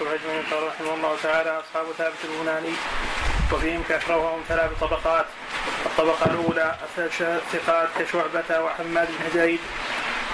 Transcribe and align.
والصبح 0.00 0.22
اجمعين 0.22 0.42
قال 0.50 0.66
رحمه 0.66 0.94
الله 0.94 1.16
تعالى 1.22 1.60
أصحاب 1.60 1.86
ثابت 1.98 2.16
البناني 2.24 2.72
وفيهم 3.52 3.84
كثرهم 3.88 4.44
ثلاث 4.48 4.70
طبقات 4.80 5.26
الطبقة 5.86 6.26
الأولى 6.26 6.76
ثقات 7.52 7.88
كشعبه 7.98 8.60
وحماد 8.60 9.08
بن 9.08 9.40
زيد 9.40 9.60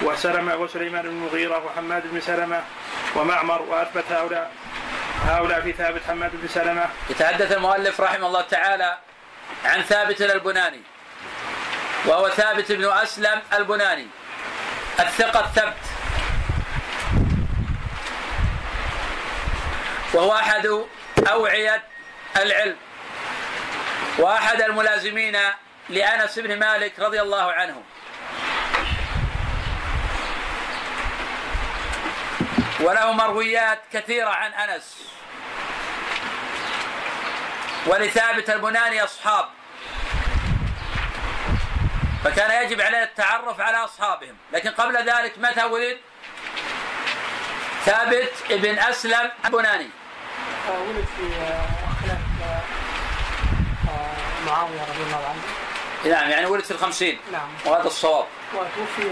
وسلمة 0.01 0.55
وسليمان 0.55 1.01
بن 1.01 1.09
المغيرة 1.09 1.65
وحماد 1.65 2.03
بن 2.11 2.21
سلمة 2.21 2.63
ومعمر 3.15 3.61
وأثبت 3.61 4.11
هؤلاء. 4.11 4.51
هؤلاء 5.25 5.61
في 5.61 5.73
ثابت 5.73 6.01
حماد 6.07 6.31
بن 6.33 6.47
سلمة. 6.47 6.85
يتحدث 7.09 7.51
المؤلف 7.51 8.01
رحمه 8.01 8.27
الله 8.27 8.41
تعالى 8.41 8.97
عن 9.65 9.81
ثابت 9.81 10.21
البناني 10.21 10.81
وهو 12.05 12.29
ثابت 12.29 12.71
بن 12.71 12.91
أسلم 12.91 13.41
البناني. 13.53 14.07
الثقة 14.99 15.39
الثبت. 15.39 15.96
وهو 20.17 20.35
أحد 20.35 20.85
أوعية 21.31 21.83
العلم. 22.37 22.77
وأحد 24.17 24.61
الملازمين 24.61 25.37
لأنس 25.89 26.39
بن 26.39 26.59
مالك 26.59 26.99
رضي 26.99 27.21
الله 27.21 27.51
عنه. 27.51 27.83
وله 32.79 33.11
مرويات 33.11 33.81
كثيرة 33.93 34.29
عن 34.29 34.53
أنس. 34.53 35.11
ولثابت 37.85 38.49
البناني 38.49 39.03
أصحاب. 39.03 39.49
فكان 42.23 42.65
يجب 42.65 42.81
عليه 42.81 43.03
التعرف 43.03 43.61
على 43.61 43.77
أصحابهم. 43.77 44.37
لكن 44.51 44.69
قبل 44.69 44.97
ذلك 44.97 45.37
متى 45.37 45.63
ولد؟ 45.63 45.97
ثابت 47.85 48.33
ابن 48.51 48.79
أسلم 48.79 49.31
البناني. 49.45 49.89
ولد 50.71 51.05
في 51.17 51.35
آه، 51.41 51.67
خلافة 52.01 52.43
آه، 52.43 52.61
آه، 53.89 54.45
معاوية 54.47 54.81
رضي 54.81 55.03
الله 55.03 55.27
عنه. 55.29 55.41
نعم 56.15 56.29
يعني 56.29 56.45
ولد 56.45 56.63
في 56.63 56.71
الخمسين. 56.71 57.17
نعم. 57.31 57.49
وهذا 57.65 57.87
الصواب. 57.87 58.25
وتوفي 58.53 59.03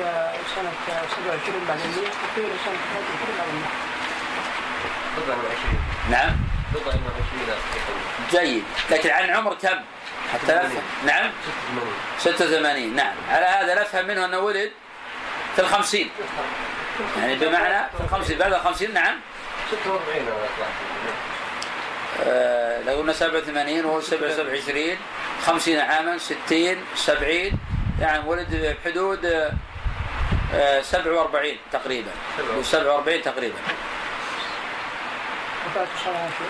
سنة 0.55 0.71
27 0.87 1.65
بعد 1.67 1.79
المئة. 1.79 1.99
وتوفي 1.99 2.41
سنة 2.65 2.77
23 2.93 3.37
بعد 3.37 3.47
المئة. 3.47 3.95
نعم. 6.09 6.37
جيد. 8.31 8.63
لكن 8.91 9.09
عن 9.09 9.29
عمر 9.29 9.53
كم؟ 9.53 9.79
حتى 10.33 10.53
نفهم 10.53 10.81
نعم. 11.05 11.31
86 12.19 12.95
نعم. 12.95 13.15
على 13.29 13.45
هذا 13.45 13.81
نفهم 13.81 14.07
منه 14.07 14.25
أنه 14.25 14.39
ولد 14.39 14.71
في 15.55 15.61
الخمسين. 15.61 16.09
يعني 17.21 17.35
بمعنى 17.35 17.89
في 17.97 18.03
الخمسين 18.03 18.37
بعد 18.37 18.53
الخمسين. 18.53 18.93
نعم. 18.93 19.15
46 19.71 20.25
لو 22.85 22.93
قلنا 22.97 23.13
87 23.13 23.85
وهو 23.85 24.01
27 24.01 24.97
50 25.45 25.79
عاما 25.79 26.17
60 26.17 26.77
70 26.95 27.51
يعني 27.99 28.29
ولد 28.29 28.77
بحدود 28.85 29.25
آه، 29.25 29.51
آه، 30.53 30.81
47 30.81 31.57
تقريبا. 31.71 32.11
47 32.63 33.21
تقريبا. 33.21 33.57
وفاته 35.67 35.89
27 36.03 36.49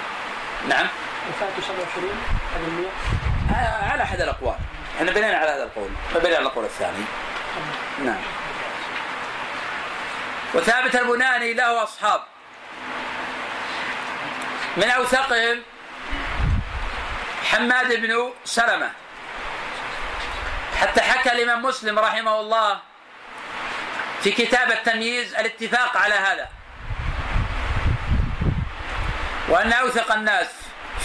نعم. 0.70 0.88
وفاته 1.30 1.62
27 1.62 2.10
بعد 2.54 2.64
المئة 2.68 2.92
آه، 3.56 3.92
على 3.92 4.04
احد 4.04 4.22
الأقوال. 4.22 4.56
إحنا 4.98 5.12
بنينا 5.12 5.38
على 5.38 5.52
هذا 5.52 5.64
القول. 5.64 5.90
بنينا 6.16 6.38
على 6.38 6.46
القول 6.46 6.66
الثاني. 6.66 7.06
نعم. 8.06 8.22
وثابت 10.54 10.96
البناني 10.96 11.54
له 11.54 11.84
أصحاب. 11.84 12.22
من 14.78 14.90
اوثقهم 14.90 15.62
حماد 17.44 18.02
بن 18.02 18.34
سلمة. 18.46 18.92
حتى 20.82 21.02
حكى 21.02 21.32
الإمام 21.32 21.66
مسلم 21.66 22.00
رحمه 22.00 22.40
الله 22.40 22.80
في 24.24 24.32
كتاب 24.32 24.72
التمييز 24.72 25.36
الاتفاق 25.36 25.98
على 25.98 26.16
هذا. 26.16 26.50
وأن 29.50 29.74
أوثق 29.74 30.12
الناس 30.12 30.48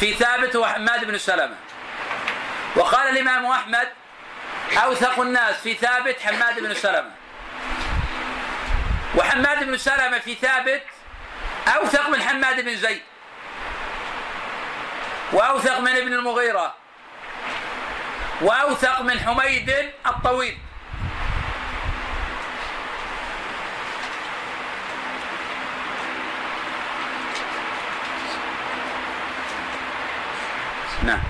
في 0.01 0.15
ثابت 0.15 0.57
هو 0.57 0.67
حماد 0.67 1.05
بن 1.05 1.19
سلمة. 1.19 1.57
وقال 2.77 3.09
الإمام 3.09 3.47
أحمد 3.47 3.89
أوثق 4.85 5.21
الناس 5.21 5.55
في 5.55 5.75
ثابت 5.75 6.21
حماد 6.21 6.61
بن 6.61 6.75
سلمة. 6.75 7.11
وحماد 9.17 9.65
بن 9.65 9.79
سلمة 9.79 10.19
في 10.19 10.35
ثابت 10.35 10.83
أوثق 11.69 12.09
من 12.09 12.23
حماد 12.23 12.61
بن 12.65 12.77
زيد. 12.77 13.03
وأوثق 15.33 15.79
من 15.81 15.97
ابن 15.97 16.13
المغيرة. 16.13 16.75
وأوثق 18.41 19.01
من 19.01 19.21
حميد 19.21 19.75
الطويل. 20.07 20.59
نعم. 31.03 31.21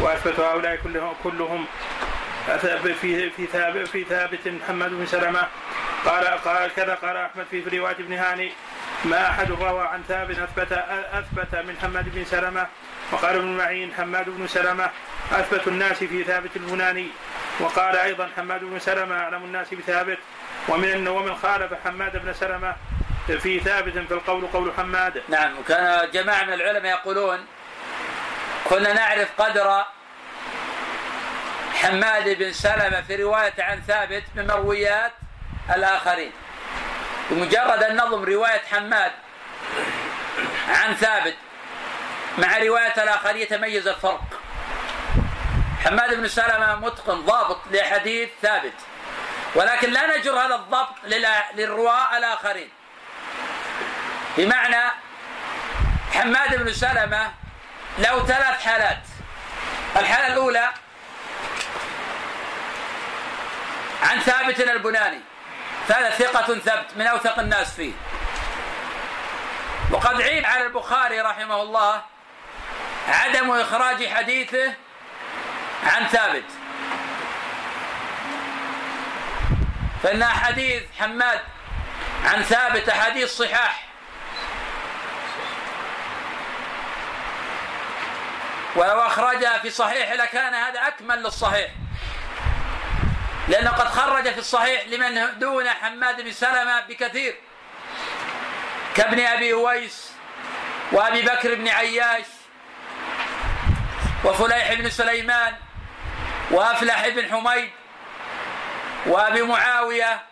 وأثبت 0.00 0.40
هؤلاء 0.40 0.76
كلهم 0.76 1.14
كلهم. 1.24 1.66
في 3.00 3.30
في 3.30 3.46
ثابت 3.46 3.88
في 3.88 4.04
ثابت 4.04 4.48
محمد 4.48 4.90
بن 4.90 5.06
سلمة. 5.06 5.48
قال 6.04 6.24
قال 6.24 6.74
كذا 6.74 6.94
قال 6.94 7.16
أحمد 7.16 7.46
في 7.50 7.78
رواية 7.78 7.94
ابن 7.94 8.12
هاني. 8.12 8.52
ما 9.04 9.30
أحد 9.30 9.50
روى 9.50 9.80
عن 9.80 10.02
ثابت 10.08 10.38
اثبت 10.38 10.72
أثبت 11.12 11.54
من 11.54 11.76
حماد 11.82 12.14
بن 12.14 12.24
سلمة 12.24 12.66
وقال 13.12 13.36
ابن 13.36 13.56
معين 13.56 13.94
حماد 13.94 14.28
بن 14.28 14.46
سلمة 14.46 14.90
أثبت 15.32 15.68
الناس 15.68 16.04
في 16.04 16.24
ثابت 16.24 16.56
البناني 16.56 17.08
وقال 17.60 17.96
أيضا 17.96 18.28
حماد 18.36 18.64
بن 18.64 18.78
سلمة 18.78 19.18
أعلم 19.18 19.44
الناس 19.44 19.74
بثابت 19.74 20.18
ومن 20.68 21.08
ومن 21.08 21.36
خالف 21.36 21.74
حماد 21.84 22.24
بن 22.24 22.32
سلمة 22.32 22.76
في 23.26 23.60
ثابت 23.60 23.92
في 23.92 24.14
القول 24.14 24.46
قول 24.46 24.72
حماد. 24.76 25.22
نعم 25.28 25.58
وكان 25.58 26.10
جماعة 26.10 26.44
من 26.44 26.52
العلماء 26.52 26.92
يقولون 26.92 27.46
كنا 28.64 28.92
نعرف 28.92 29.28
قدر 29.38 29.84
حماد 31.74 32.38
بن 32.38 32.52
سلمة 32.52 33.00
في 33.00 33.16
رواية 33.16 33.54
عن 33.58 33.80
ثابت 33.80 34.24
من 34.36 34.46
مرويات 34.46 35.12
الآخرين. 35.74 36.32
بمجرد 37.30 37.82
أن 37.82 37.96
نظم 37.96 38.24
رواية 38.24 38.62
حماد 38.70 39.12
عن 40.68 40.94
ثابت 40.94 41.36
مع 42.38 42.58
رواية 42.58 43.02
الآخر 43.02 43.36
يتميز 43.36 43.88
الفرق. 43.88 44.24
حماد 45.84 46.14
بن 46.14 46.28
سلمة 46.28 46.76
متقن 46.76 47.20
ضابط 47.20 47.58
لحديث 47.70 48.28
ثابت. 48.42 48.74
ولكن 49.54 49.90
لا 49.90 50.18
نجر 50.18 50.32
هذا 50.32 50.54
الضبط 50.54 50.94
للرواة 51.54 52.18
الآخرين. 52.18 52.70
بمعنى 54.38 54.90
حماد 56.12 56.64
بن 56.64 56.72
سلمة 56.72 57.32
له 57.98 58.26
ثلاث 58.26 58.64
حالات. 58.64 59.02
الحالة 59.96 60.26
الأولى 60.26 60.68
عن 64.02 64.20
ثابت 64.20 64.60
البناني. 64.60 65.20
فهذا 65.88 66.10
ثقة 66.10 66.58
ثبت 66.58 66.96
من 66.96 67.06
أوثق 67.06 67.38
الناس 67.38 67.74
فيه. 67.74 67.92
وقد 69.90 70.22
عيب 70.22 70.46
على 70.46 70.66
البخاري 70.66 71.20
رحمه 71.20 71.62
الله 71.62 72.02
عدم 73.08 73.50
إخراج 73.50 74.08
حديثه 74.08 74.74
عن 75.86 76.06
ثابت. 76.06 76.44
فإن 80.02 80.22
أحاديث 80.22 80.82
حماد 80.98 81.40
عن 82.24 82.42
ثابت 82.42 82.88
أحاديث 82.88 83.36
صحاح. 83.36 83.84
ولو 88.76 89.00
أخرجها 89.00 89.58
في 89.58 89.70
صحيح 89.70 90.12
لكان 90.12 90.54
هذا 90.54 90.88
أكمل 90.88 91.22
للصحيح. 91.22 91.70
لأنه 93.48 93.70
قد 93.70 93.88
خرج 93.88 94.30
في 94.32 94.38
الصحيح 94.38 94.86
لمن 94.86 95.38
دون 95.38 95.68
حماد 95.68 96.20
بن 96.20 96.32
سلمة 96.32 96.80
بكثير. 96.80 97.34
كابن 98.94 99.20
أبي 99.20 99.52
أويس 99.52 100.12
وأبي 100.92 101.22
بكر 101.22 101.54
بن 101.54 101.68
عياش 101.68 102.26
وفليح 104.24 104.74
بن 104.74 104.90
سليمان 104.90 105.54
وأفلح 106.50 107.08
بن 107.08 107.30
حميد 107.30 107.70
وأبي 109.06 109.42
معاوية 109.42 110.22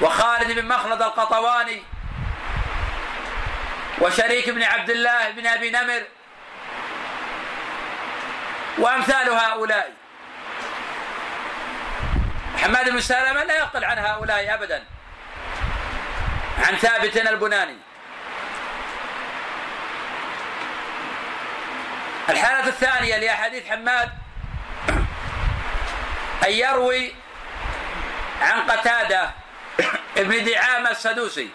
وخالد 0.00 0.52
بن 0.52 0.68
مخلد 0.68 1.02
القطواني 1.02 1.82
وشريك 4.00 4.50
بن 4.50 4.62
عبد 4.62 4.90
الله 4.90 5.30
بن 5.30 5.46
أبي 5.46 5.70
نمر 5.70 6.02
وأمثال 8.78 9.28
هؤلاء. 9.28 9.92
حماد 12.62 12.90
بن 12.90 13.00
سلمة 13.00 13.44
لا 13.44 13.56
يقل 13.56 13.84
عن 13.84 13.98
هؤلاء 13.98 14.54
ابدا. 14.54 14.84
عن 16.66 16.76
ثابت 16.76 17.16
البناني. 17.16 17.76
الحالة 22.28 22.68
الثانية 22.68 23.16
لأحاديث 23.16 23.68
حماد 23.68 24.10
أن 26.46 26.52
يروي 26.52 27.14
عن 28.42 28.70
قتادة 28.70 29.30
ابن 30.16 30.44
دعامة 30.44 30.90
السدوسي. 30.90 31.50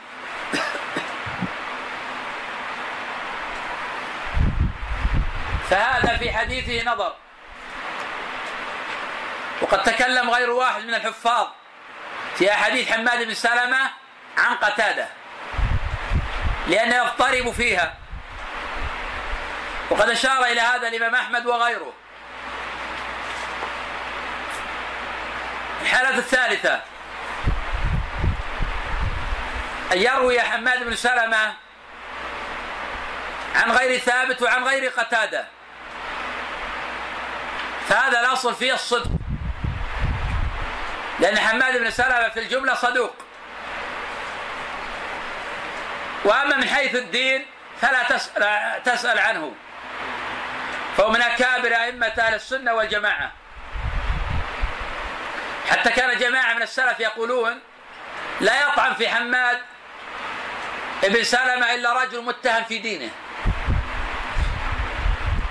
فهذا 5.69 6.17
في 6.17 6.31
حديثه 6.31 6.91
نظر. 6.91 7.15
وقد 9.61 9.83
تكلم 9.83 10.29
غير 10.29 10.49
واحد 10.49 10.83
من 10.83 10.93
الحفاظ 10.93 11.47
في 12.35 12.51
أحاديث 12.51 12.91
حماد 12.91 13.23
بن 13.23 13.33
سلمة 13.33 13.91
عن 14.37 14.55
قتادة 14.55 15.07
لأنه 16.67 16.95
يضطرب 16.95 17.51
فيها. 17.51 17.93
وقد 19.89 20.09
أشار 20.09 20.45
إلى 20.45 20.61
هذا 20.61 20.87
الإمام 20.87 21.15
أحمد 21.15 21.45
وغيره. 21.45 21.93
الحالة 25.81 26.17
الثالثة. 26.17 26.81
أن 29.93 29.97
يروي 29.97 30.41
حماد 30.41 30.83
بن 30.83 30.95
سلمة 30.95 31.53
عن 33.55 33.71
غير 33.71 33.99
ثابت 33.99 34.41
وعن 34.41 34.63
غير 34.63 34.89
قتادة. 34.89 35.56
فهذا 37.89 38.19
الأصل 38.19 38.55
فيه 38.55 38.73
الصدق. 38.73 39.11
لأن 41.19 41.39
حماد 41.39 41.77
بن 41.77 41.89
سلمة 41.89 42.29
في 42.29 42.39
الجملة 42.39 42.73
صدوق. 42.73 43.15
وأما 46.25 46.55
من 46.55 46.69
حيث 46.69 46.95
الدين 46.95 47.45
فلا 47.81 48.03
تسأل, 48.03 48.83
تسأل 48.83 49.19
عنه. 49.19 49.53
فهو 50.97 51.11
من 51.11 51.21
أكابر 51.21 51.73
أئمة 51.75 52.07
أهل 52.07 52.33
السنة 52.33 52.73
والجماعة. 52.73 53.31
حتى 55.69 55.89
كان 55.89 56.19
جماعة 56.19 56.53
من 56.53 56.61
السلف 56.61 56.99
يقولون 56.99 57.59
لا 58.41 58.61
يطعن 58.61 58.93
في 58.93 59.09
حماد 59.09 59.61
ابن 61.03 61.23
سلمة 61.23 61.73
إلا 61.73 62.03
رجل 62.03 62.23
متهم 62.23 62.63
في 62.63 62.77
دينه. 62.77 63.11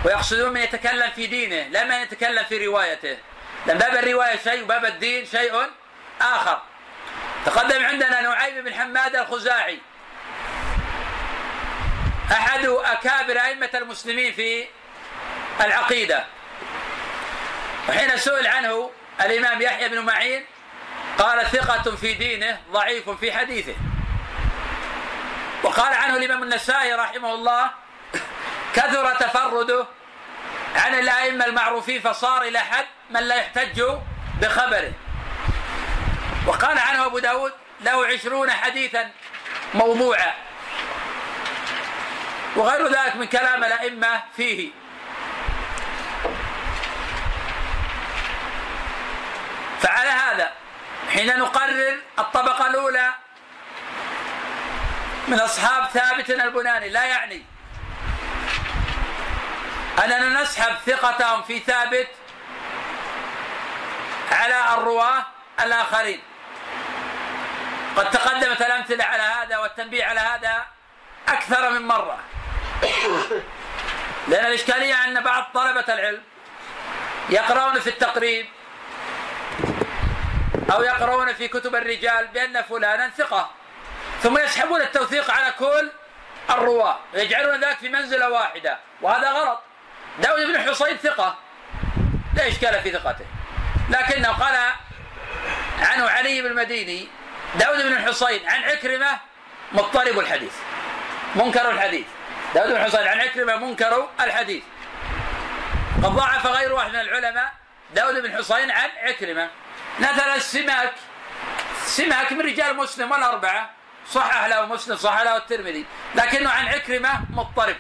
ويقصدون 0.05 0.53
من 0.53 0.61
يتكلم 0.61 1.11
في 1.11 1.27
دينه 1.27 1.69
لا 1.69 1.85
من 1.85 1.95
يتكلم 1.95 2.45
في 2.45 2.67
روايته. 2.67 3.19
لأن 3.67 3.79
باب 3.79 3.95
الرواية 3.95 4.37
شيء 4.45 4.63
وباب 4.63 4.85
الدين 4.85 5.27
شيء 5.27 5.71
آخر. 6.21 6.63
تقدم 7.47 7.85
عندنا 7.85 8.21
نعيم 8.21 8.65
بن 8.65 8.75
حماد 8.75 9.17
الخزاعي. 9.17 9.79
أحد 12.33 12.65
أكابر 12.65 13.39
أئمة 13.41 13.71
المسلمين 13.75 14.33
في 14.33 14.67
العقيدة. 15.61 16.25
وحين 17.89 18.17
سئل 18.17 18.47
عنه 18.47 18.91
الإمام 19.21 19.63
يحيى 19.63 19.89
بن 19.89 20.01
معين 20.01 20.47
قال 21.19 21.47
ثقة 21.47 21.97
في 21.97 22.15
دينه 22.15 22.61
ضعيف 22.71 23.11
في 23.11 23.33
حديثه. 23.33 23.75
وقال 25.63 25.93
عنه 25.93 26.17
الإمام 26.17 26.43
النسائي 26.43 26.93
رحمه 26.95 27.35
الله 27.35 27.71
كثر 28.77 29.15
تفرده 29.15 29.87
عن 30.75 30.95
الأئمة 30.95 31.45
المعروفين 31.45 32.01
فصار 32.01 32.43
إلى 32.43 32.59
حد 32.59 32.87
من 33.11 33.21
لا 33.21 33.35
يحتج 33.35 33.83
بخبره. 34.41 34.93
وقال 36.47 36.79
عنه 36.79 37.07
أبو 37.07 37.19
داود 37.19 37.53
له 37.81 38.07
عشرون 38.07 38.51
حديثا 38.51 39.11
موضوعا. 39.75 40.35
وغير 42.57 42.87
ذلك 42.87 43.17
من 43.17 43.27
كلام 43.27 43.65
الأئمة 43.65 44.23
فيه. 44.37 44.71
فعلى 49.81 50.11
هذا 50.11 50.53
حين 51.13 51.39
نقرر 51.39 51.99
الطبقة 52.19 52.67
الأولى 52.67 53.15
من 55.29 55.41
أصحاب 55.41 55.89
ثابت 55.89 56.31
البناني 56.31 56.89
لا 56.89 57.05
يعني 57.05 57.56
أننا 60.05 60.43
نسحب 60.43 60.77
ثقتهم 60.87 61.43
في 61.43 61.59
ثابت 61.59 62.09
على 64.33 64.75
الرواة 64.75 65.27
الآخرين. 65.61 66.23
قد 67.97 68.11
تقدمت 68.11 68.63
الأمثلة 68.63 69.05
على 69.05 69.23
هذا 69.23 69.59
والتنبيه 69.59 70.05
على 70.05 70.21
هذا 70.21 70.65
أكثر 71.29 71.71
من 71.71 71.83
مرة. 71.83 72.19
لأن 74.29 74.47
الإشكالية 74.47 75.05
أن 75.05 75.21
بعض 75.23 75.45
طلبة 75.55 75.95
العلم 75.95 76.23
يقرؤون 77.29 77.81
في 77.81 77.91
التقريب 77.91 78.47
أو 80.73 80.83
يقرؤون 80.83 81.33
في 81.33 81.49
كتب 81.49 81.75
الرجال 81.75 82.27
بأن 82.27 82.63
فلانا 82.63 83.11
ثقة 83.11 83.51
ثم 84.23 84.39
يسحبون 84.39 84.83
التوثيق 84.83 85.31
على 85.31 85.53
كل 85.59 85.91
الرواة 86.51 86.99
ويجعلون 87.15 87.61
ذلك 87.65 87.79
في 87.79 87.89
منزلة 87.89 88.31
واحدة 88.31 88.79
وهذا 89.03 89.31
غلط. 89.31 89.66
داود 90.19 90.47
بن 90.47 90.61
حصين 90.61 90.97
ثقة. 90.97 91.39
لا 92.35 92.49
إشكال 92.49 92.83
في 92.83 92.91
ثقته. 92.91 93.25
لكنه 93.89 94.29
قال 94.29 94.57
عنه 95.81 96.09
علي 96.09 96.43
بن 96.43 96.47
المديني 96.47 97.09
داود 97.55 97.83
بن 97.83 97.93
الحصين 97.93 98.49
عن 98.49 98.63
عكرمة 98.65 99.19
مضطرب 99.73 100.19
الحديث. 100.19 100.53
منكر 101.35 101.71
الحديث. 101.71 102.07
داود 102.55 102.69
بن 102.69 102.77
الحصين 102.77 103.07
عن 103.07 103.21
عكرمة 103.21 103.57
منكر 103.57 104.09
الحديث. 104.21 104.63
قد 105.97 106.11
ضعف 106.11 106.47
غير 106.47 106.73
واحد 106.73 106.91
من 106.91 107.01
العلماء 107.01 107.53
داود 107.95 108.15
بن 108.15 108.25
الحصين 108.25 108.71
عن 108.71 108.89
عكرمة. 109.03 109.51
مثلا 109.99 110.35
السماك. 110.35 110.93
سماك 111.85 112.33
من 112.33 112.41
رجال 112.41 112.77
مسلم 112.77 113.11
والأربعة. 113.11 113.71
صحح 114.11 114.47
له 114.47 114.67
مسلم 114.67 114.97
صحح 114.97 115.23
له 115.23 115.37
الترمذي. 115.37 115.87
لكنه 116.15 116.51
عن 116.51 116.69
عكرمة 116.69 117.21
مضطرب. 117.31 117.77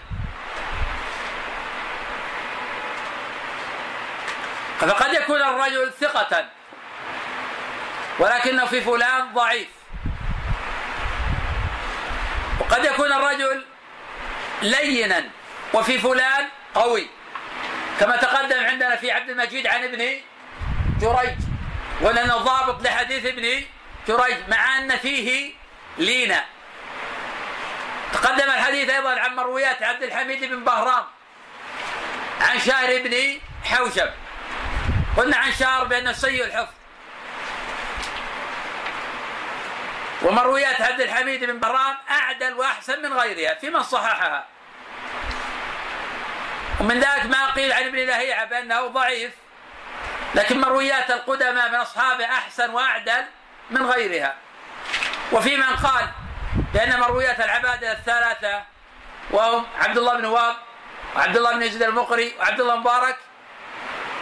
فقد 4.80 5.14
يكون 5.14 5.42
الرجل 5.42 5.92
ثقة. 6.00 6.48
ولكنه 8.18 8.66
في 8.66 8.80
فلان 8.80 9.32
ضعيف. 9.34 9.68
وقد 12.60 12.84
يكون 12.84 13.12
الرجل 13.12 13.64
لينا 14.62 15.24
وفي 15.74 15.98
فلان 15.98 16.48
قوي. 16.74 17.06
كما 18.00 18.16
تقدم 18.16 18.64
عندنا 18.64 18.96
في 18.96 19.10
عبد 19.10 19.30
المجيد 19.30 19.66
عن 19.66 19.84
ابن 19.84 20.20
جريج. 21.00 21.38
ولنا 22.00 22.36
ضابط 22.36 22.82
لحديث 22.82 23.26
ابن 23.26 23.64
جريج 24.08 24.36
مع 24.48 24.78
أن 24.78 24.96
فيه 24.96 25.52
لينا. 25.98 26.44
تقدم 28.12 28.50
الحديث 28.50 28.90
أيضا 28.90 29.20
عن 29.20 29.36
مرويات 29.36 29.82
عبد 29.82 30.02
الحميد 30.02 30.44
بن 30.44 30.64
بهرام 30.64 31.04
عن 32.40 32.60
شاهر 32.60 33.02
بن 33.02 33.40
حوشب. 33.64 34.10
قلنا 35.16 35.36
عن 35.36 35.52
شهر 35.52 35.84
بأنه 35.84 36.12
سيء 36.12 36.44
الحفظ. 36.44 36.72
ومرويات 40.22 40.80
عبد 40.80 41.00
الحميد 41.00 41.44
بن 41.44 41.58
برام 41.60 41.96
أعدل 42.10 42.54
وأحسن 42.54 43.02
من 43.02 43.12
غيرها 43.12 43.54
في 43.54 43.70
من 43.70 43.82
صححها. 43.82 44.44
ومن 46.80 47.00
ذلك 47.00 47.26
ما 47.26 47.50
قيل 47.50 47.72
عن 47.72 47.82
ابن 47.82 47.98
لهيعة 47.98 48.44
بأنه 48.44 48.86
ضعيف 48.86 49.32
لكن 50.34 50.60
مرويات 50.60 51.10
القدماء 51.10 51.68
من 51.68 51.74
أصحابه 51.74 52.24
أحسن 52.24 52.70
وأعدل 52.70 53.24
من 53.70 53.86
غيرها. 53.86 54.34
وفي 55.32 55.56
من 55.56 55.76
قال 55.76 56.08
بأن 56.74 57.00
مرويات 57.00 57.40
العبادة 57.40 57.92
الثلاثة 57.92 58.62
وهم 59.30 59.66
عبد 59.78 59.98
الله 59.98 60.16
بن 60.16 60.24
واب 60.24 60.56
وعبد 61.16 61.36
الله 61.36 61.52
بن 61.52 61.62
يزيد 61.62 61.82
المقري 61.82 62.34
وعبد 62.38 62.60
الله 62.60 62.76
مبارك 62.76 63.16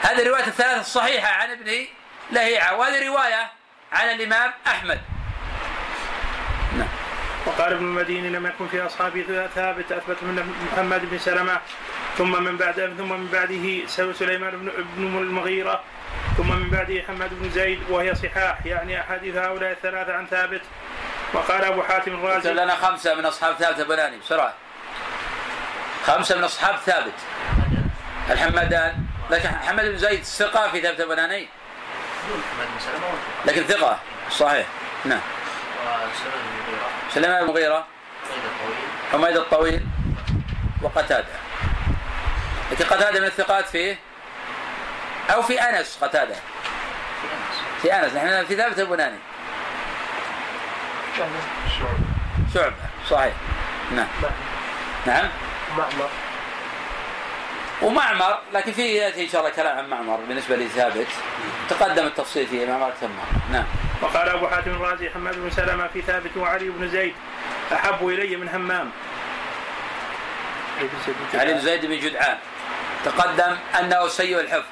هذه 0.04 0.28
رواية 0.28 0.46
الثلاثة 0.46 0.80
الصحيحة 0.80 1.42
عن 1.42 1.50
ابن 1.50 1.86
لهيعة 2.32 2.76
وهذه 2.76 3.08
رواية 3.08 3.50
عن 3.92 4.08
الإمام 4.08 4.50
أحمد. 4.66 5.00
نعم. 6.78 6.88
وقال 7.46 7.72
ابن 7.72 7.84
المديني 7.84 8.28
لم 8.28 8.46
يكن 8.46 8.68
في 8.68 8.86
أصحابه 8.86 9.48
ثابت 9.54 9.92
أثبت 9.92 10.16
من 10.22 10.54
محمد 10.72 11.10
بن 11.10 11.18
سلمة 11.18 11.60
ثم 12.18 12.42
من 12.42 12.56
بعد 12.56 12.94
ثم 12.98 13.08
من 13.08 13.28
بعده 13.32 13.86
سليمان 14.12 14.50
بن 14.50 14.68
ابن 14.68 15.18
المغيرة 15.18 15.82
ثم 16.36 16.48
من 16.48 16.70
بعده 16.70 17.02
حماد 17.02 17.30
بن 17.34 17.50
زيد 17.50 17.80
وهي 17.90 18.14
صحاح 18.14 18.66
يعني 18.66 19.00
أحاديث 19.00 19.36
هؤلاء 19.36 19.72
الثلاثة 19.72 20.12
عن 20.12 20.26
ثابت. 20.26 20.62
وقال 21.34 21.64
أبو 21.64 21.82
حاتم 21.82 22.14
الرازي 22.14 22.52
لنا 22.52 22.74
خمسة 22.74 23.14
من 23.14 23.24
أصحاب 23.24 23.54
ثابت 23.54 23.80
البناني 23.80 24.18
بسرعة. 24.18 24.52
خمسة 26.06 26.36
من 26.36 26.44
أصحاب 26.44 26.76
ثابت. 26.76 27.14
الحمدان. 28.30 29.13
لكن 29.30 29.48
حمد 29.48 29.84
بن 29.84 29.96
زيد 29.96 30.24
ثقة 30.24 30.70
في 30.70 30.80
ثابت 30.80 31.00
البناني؟ 31.00 31.48
لكن 33.44 33.62
ثقة 33.64 33.98
صحيح. 34.30 34.66
نعم. 35.04 35.20
سليمان 37.14 37.40
بن 37.40 37.48
المغيرة. 37.48 37.86
حميد 39.12 39.36
الطويل. 39.36 39.86
وقتادة. 40.82 41.26
لكن 42.72 42.84
قتادة 42.84 43.20
من 43.20 43.26
الثقات 43.26 43.68
فيه 43.68 43.98
أو 45.30 45.42
في 45.42 45.60
أنس 45.60 45.98
قتادة. 46.02 46.34
في 47.82 47.92
أنس. 47.92 48.12
نحن 48.14 48.44
في 48.44 48.56
ثابت 48.56 48.78
البناني. 48.78 49.18
شعبة. 52.54 52.74
صحيح. 53.10 53.34
نعم. 53.92 54.06
نعم. 55.06 55.28
معمر 55.76 56.08
ومعمر 57.84 58.38
لكن 58.52 58.72
في 58.72 58.94
ياتي 58.94 59.24
إن 59.24 59.28
شاء 59.28 59.40
الله 59.40 59.52
كلام 59.52 59.78
عن 59.78 59.90
معمر 59.90 60.16
بالنسبة 60.16 60.56
لثابت 60.56 61.06
تقدم 61.70 62.06
التفصيل 62.06 62.46
فيه 62.46 62.66
معمر 62.66 62.92
مره 63.02 63.52
نعم. 63.52 63.64
وقال 64.02 64.28
أبو 64.28 64.48
حاتم 64.48 64.70
الرازي 64.70 65.10
حماد 65.10 65.38
بن 65.38 65.50
سلمة 65.50 65.88
في 65.88 66.02
ثابت 66.02 66.36
وعلي 66.36 66.68
بن 66.68 66.88
زيد 66.88 67.14
أحب 67.72 68.08
إلي 68.08 68.36
من 68.36 68.48
همام 68.48 68.90
علي 71.34 71.52
بن 71.52 71.60
زيد 71.60 71.86
بن 71.86 71.98
جدعان. 71.98 72.38
تقدم 73.04 73.56
أنه 73.80 74.08
سيء 74.08 74.40
الحفظ. 74.40 74.64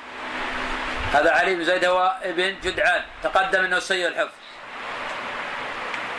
هذا 1.13 1.31
علي 1.31 1.55
بن 1.55 1.65
زيد 1.65 1.85
هو 1.85 2.17
ابن 2.23 2.61
جدعان. 2.65 3.03
تقدم 3.23 3.65
أنه 3.65 3.79
سيء 3.79 4.09
الحفظ. 4.09 4.33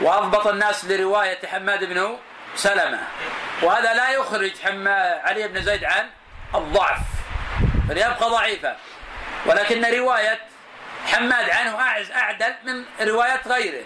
وأضبط 0.02 0.48
الناس 0.48 0.86
لرواية 0.86 1.48
حماد 1.48 1.84
بن 1.84 2.18
سلمة. 2.56 3.00
وهذا 3.62 3.94
لا 3.94 4.10
يخرج 4.10 4.52
حما 4.64 5.22
علي 5.24 5.48
بن 5.48 5.62
زيد 5.62 5.84
عن 5.84 6.10
الضعف 6.56 7.00
فليبقى 7.90 8.30
ضعيفا. 8.30 8.76
ولكن 9.46 9.86
رواية 9.86 10.40
حماد 11.06 11.50
عنه 11.50 11.80
أعز 11.82 12.12
أعدل 12.12 12.54
من 12.66 13.08
روايات 13.08 13.48
غيره. 13.48 13.84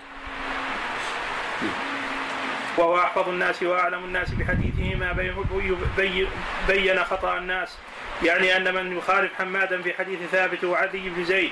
وهو 2.77 2.99
أحفظ 2.99 3.29
الناس 3.29 3.63
وأعلم 3.63 4.03
الناس 4.03 4.29
بحديثه 4.29 4.95
ما 4.95 5.11
بي- 5.11 5.75
بي- 5.97 6.27
بين 6.67 7.03
خطأ 7.03 7.37
الناس. 7.37 7.77
يعني 8.23 8.55
أن 8.57 8.75
من 8.75 8.97
يخالف 8.97 9.31
حمادا 9.37 9.81
في 9.81 9.93
حديث 9.93 10.19
ثابت 10.31 10.63
وعدي 10.63 11.09
بن 11.09 11.23
زيد. 11.25 11.51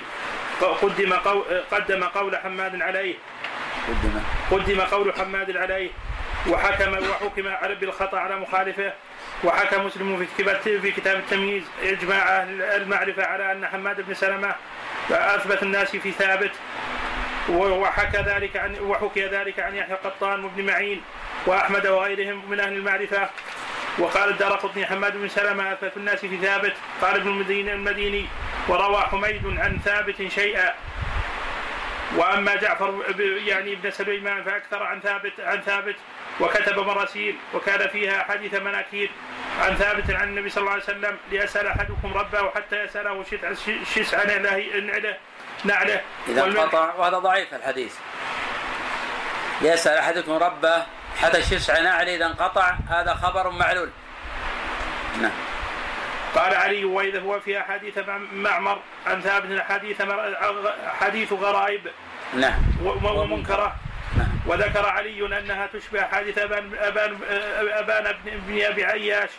قدم 0.62 1.14
قول 1.14 1.64
قدم 1.72 2.04
قول 2.04 2.38
حماد 2.38 2.82
عليه. 2.82 3.16
قدم 4.52 4.82
قول 4.82 5.14
حماد 5.20 5.58
عليه. 5.58 5.90
وحكم 6.50 6.94
وحكم 7.10 7.48
على 7.48 7.75
بالخطأ 7.75 8.20
على 8.20 8.36
مخالفه. 8.36 8.94
وحكى 9.44 9.78
مسلم 9.78 10.28
في 10.38 10.80
في 10.80 10.92
كتاب 10.92 11.18
التمييز 11.18 11.64
إجماع 11.84 12.42
أهل 12.42 12.62
المعرفة 12.62 13.25
على 13.25 13.52
أن 13.52 13.68
حماد 13.68 14.02
بن 14.02 14.14
سلمة 14.14 14.56
أثبت 15.12 15.64
الناس 15.64 15.96
في 15.96 16.12
ثابت. 16.12 16.52
وحكى 17.50 18.18
ذلك 18.18 18.58
عن 18.58 18.80
وحكي 18.80 19.25
ذلك 19.25 19.60
عن 19.60 19.75
يحيى 19.75 19.96
قطان 19.96 20.44
وابن 20.44 20.66
معين 20.66 21.02
وأحمد 21.46 21.88
وغيرهم 21.88 22.50
من 22.50 22.60
أهل 22.60 22.74
المعرفة. 22.74 23.30
وقال 24.00 24.30
الدار 24.30 24.54
قطني 24.54 24.86
حماد 24.86 25.18
بن 25.18 25.28
سلمة 25.28 25.74
أثبت 25.74 25.98
الناس 25.98 26.20
في 26.20 26.38
ثابت. 26.38 26.74
قال 27.02 27.16
ابن 27.16 27.30
المديني 27.30 27.74
المديني 27.74 28.25
وروى 28.68 29.02
حميد 29.02 29.58
عن 29.58 29.80
ثابت 29.86 30.28
شيئا. 30.28 30.74
وأما 32.16 32.56
جعفر 32.56 33.04
يعني 33.46 33.74
ابن 33.74 33.92
سليمان 33.92 34.44
فأكثر 34.44 34.84
عن 34.84 35.00
ثابت 35.00 35.34
عن 35.40 35.62
ثابت. 35.62 35.96
وكتب 36.39 36.80
مراسيل 36.80 37.36
وكان 37.54 37.88
فيها 37.89 38.24
حديث 38.24 38.54
مناكير 38.54 39.12
عن 39.62 39.75
ثابت 39.75 40.12
عن 40.12 40.27
النبي 40.27 40.50
صلى 40.50 40.62
الله 40.62 40.72
عليه 40.72 40.84
وسلم 40.84 41.18
ليسأل 41.32 41.68
أحدكم 41.68 42.13
ربه 42.13 42.50
حتى 42.56 42.84
يسأله 42.84 43.24
شسع 43.24 43.54
شسع 43.96 44.24
نعله 44.24 44.80
نعله 44.80 45.18
نعله. 45.63 46.01
إذا. 46.27 46.44
انقطع 46.46 46.94
وهذا 46.94 47.18
ضعيف 47.18 47.54
الحديث. 47.54 47.96
يسأل 49.62 49.98
أحدكم 49.98 50.32
ربه 50.32 50.84
حتى 51.22 51.38
الشسع 51.38 51.80
نعل 51.80 52.10
إذا 52.10 52.25
انقطع 52.25 52.75
هذا 52.89 53.13
خبر 53.13 53.50
معلول. 53.50 53.89
نعم. 55.22 55.32
قال 56.36 56.56
علي 56.56 56.86
وإذا 56.86 57.22
هو 57.22 57.39
في 57.39 57.60
أحاديث 57.60 57.98
مع- 57.98 58.18
معمر 58.34 58.80
عن 59.08 59.22
ثابت 59.22 59.62
حديث 59.62 60.01
حديث 61.00 61.34
غرائب. 61.34 61.82
نعم. 62.34 62.60
ومنكرة. 63.04 63.75
وذكر 64.46 64.86
علي 64.86 65.40
أنها 65.40 65.68
تشبه 65.74 66.04
حادث 66.04 66.38
ابان 66.38 66.72
ابان 66.80 67.18
أبان 67.72 68.16
بن 68.26 68.62
أبي 68.64 68.86
عياش. 68.86 69.30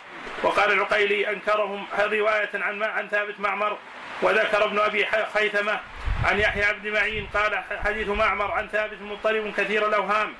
وقال 0.43 0.71
العقيلي 0.71 1.29
أنكرهم. 1.29 1.85
رواية 1.99 2.49
عن 2.53 2.83
عن 2.83 3.07
ثابت 3.07 3.39
معمر. 3.39 3.77
وذكر 4.21 4.65
ابن 4.65 4.79
أبي 4.79 5.05
ح- 5.05 5.33
خيثمة 5.33 5.79
عن 6.25 6.39
يحيى 6.39 6.73
بن 6.73 6.93
معين. 6.93 7.29
قال 7.33 7.63
حديث 7.85 8.07
معمر 8.07 8.51
عن 8.51 8.67
ثابت 8.67 9.01
مضطرب 9.01 9.53
كثير 9.57 9.87
الأوهام. 9.87 10.33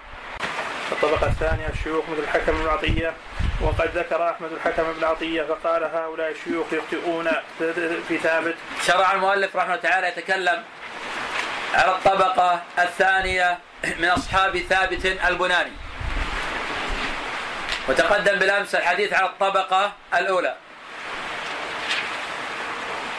الطبقة 0.91 1.27
الثانية 1.27 1.70
الشيوخ 1.70 2.10
مثل 2.10 2.20
الحكم 2.20 2.51
بن 2.51 2.67
عطية. 2.67 3.13
وقد 3.62 3.89
ذكر 3.98 4.29
أحمد 4.29 4.51
الحكم 4.51 4.84
بن 4.94 5.03
عطية 5.03 5.44
فقال 5.44 5.84
هؤلاء 5.84 6.32
الشيوخ 6.32 6.67
يخطئون 6.74 7.27
في 8.08 8.17
ثابت. 8.17 8.56
شرع 8.86 9.12
المؤلف 9.12 9.56
رحمه 9.56 9.74
الله 9.75 9.89
تعالى 9.89 10.08
يتكلم 10.08 10.63
على 11.74 11.91
الطبقة 11.91 12.62
الثانية 12.79 13.58
من 13.84 14.05
أصحاب 14.05 14.57
ثابت 14.57 15.05
البناني. 15.05 15.72
وتقدم 17.89 18.39
بالأمس 18.39 18.75
الحديث 18.75 19.13
على 19.13 19.25
الطبقة 19.25 19.91
الأولى. 20.15 20.55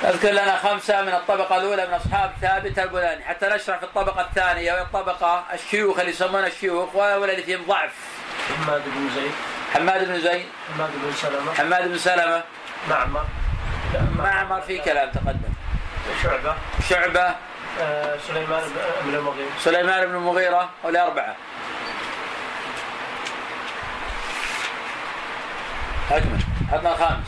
أذكر 0.05 0.31
لنا 0.31 0.57
خمسة 0.57 1.03
من 1.03 1.15
الطبقة 1.15 1.57
الأولى 1.57 1.87
من 1.87 1.95
أصحاب 1.95 2.33
ثابت 2.41 2.79
البناني. 2.79 3.25
حتى 3.25 3.47
نشرح 3.47 3.79
في 3.79 3.85
الطبقة 3.85 4.21
الثانية 4.21 4.73
وهي 4.73 4.83
الطبقة 4.83 5.45
الشيوخ 5.55 5.99
اللي 5.99 6.11
يسمونها 6.11 6.47
الشيوخ 6.47 6.95
وهؤلاء 6.95 7.35
اللي 7.35 7.43
فيهم 7.43 7.65
ضعف. 7.67 7.93
حماد 8.59 8.83
بن 8.87 9.11
زيد. 9.15 9.33
حماد 9.75 10.09
بن 10.09 10.21
زيد. 10.21 10.47
حماد 10.75 10.91
بن 11.05 11.12
سلمة. 11.12 11.55
حماد 11.55 11.88
بن 11.88 11.99
سلمة. 11.99 12.43
معمر. 12.88 13.25
معمر 14.17 14.61
في 14.61 14.79
كلام 14.79 15.11
تقدم. 15.11 15.53
شعبة. 16.23 16.55
شعبة. 16.88 17.35
سليمان 18.28 18.62
بن- 19.04 19.14
المغيرة. 19.14 19.49
سليمان 19.61 20.06
بن 20.06 20.14
المغيرة 20.14 20.70
والأربعة 20.85 21.37
أكمل 26.11 26.40
عطنا 26.73 26.92
الخامس 26.92 27.26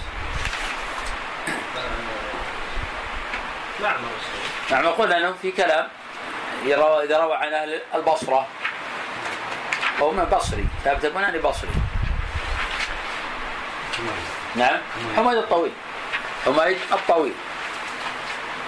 معمر 3.82 3.98
نعم 4.70 4.86
قلنا 4.86 5.16
أنه 5.18 5.34
في 5.42 5.50
كلام 5.52 5.88
إذا 6.64 7.18
روى 7.20 7.34
عن 7.36 7.52
أهل 7.52 7.80
البصرة. 7.94 8.46
هو 10.00 10.10
من 10.12 10.24
بصري. 10.24 10.66
ثابت 10.84 11.04
البناني 11.04 11.38
بصري. 11.38 11.70
نعم. 14.56 14.78
حميد 15.16 15.36
الطويل. 15.38 15.72
حميد 16.44 16.78
الطويل. 16.92 17.34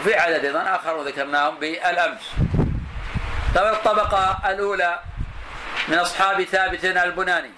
وفي 0.01 0.15
عدد 0.15 0.45
أيضا 0.45 0.77
آخر 0.77 1.03
ذكرناهم 1.03 1.59
بالأمس. 1.59 2.33
طبعا 3.55 3.73
الطبقة 3.73 4.39
الأولى 4.49 5.01
من 5.89 5.99
أصحاب 5.99 6.45
ثابت 6.45 6.85
البناني. 6.85 7.51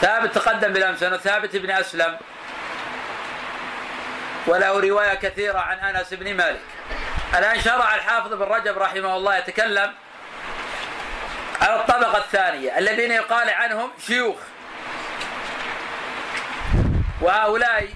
ثابت 0.00 0.34
تقدم 0.34 0.72
بالأمس 0.72 1.02
أنه 1.02 1.16
ثابت 1.16 1.56
بن 1.56 1.70
أسلم. 1.70 2.18
وله 4.46 4.80
رواية 4.80 5.14
كثيرة 5.14 5.58
عن 5.58 5.78
أنس 5.78 6.14
بن 6.14 6.34
مالك. 6.34 6.60
الآن 7.38 7.60
شرع 7.60 7.94
الحافظ 7.94 8.32
بن 8.32 8.42
رجب 8.42 8.78
رحمه 8.78 9.16
الله 9.16 9.36
يتكلم 9.36 9.92
على 11.60 11.80
الطبقة 11.80 12.18
الثانية 12.18 12.78
الذين 12.78 13.10
يقال 13.10 13.50
عنهم 13.50 13.90
شيوخ. 14.06 14.36
وهؤلاء 17.20 17.88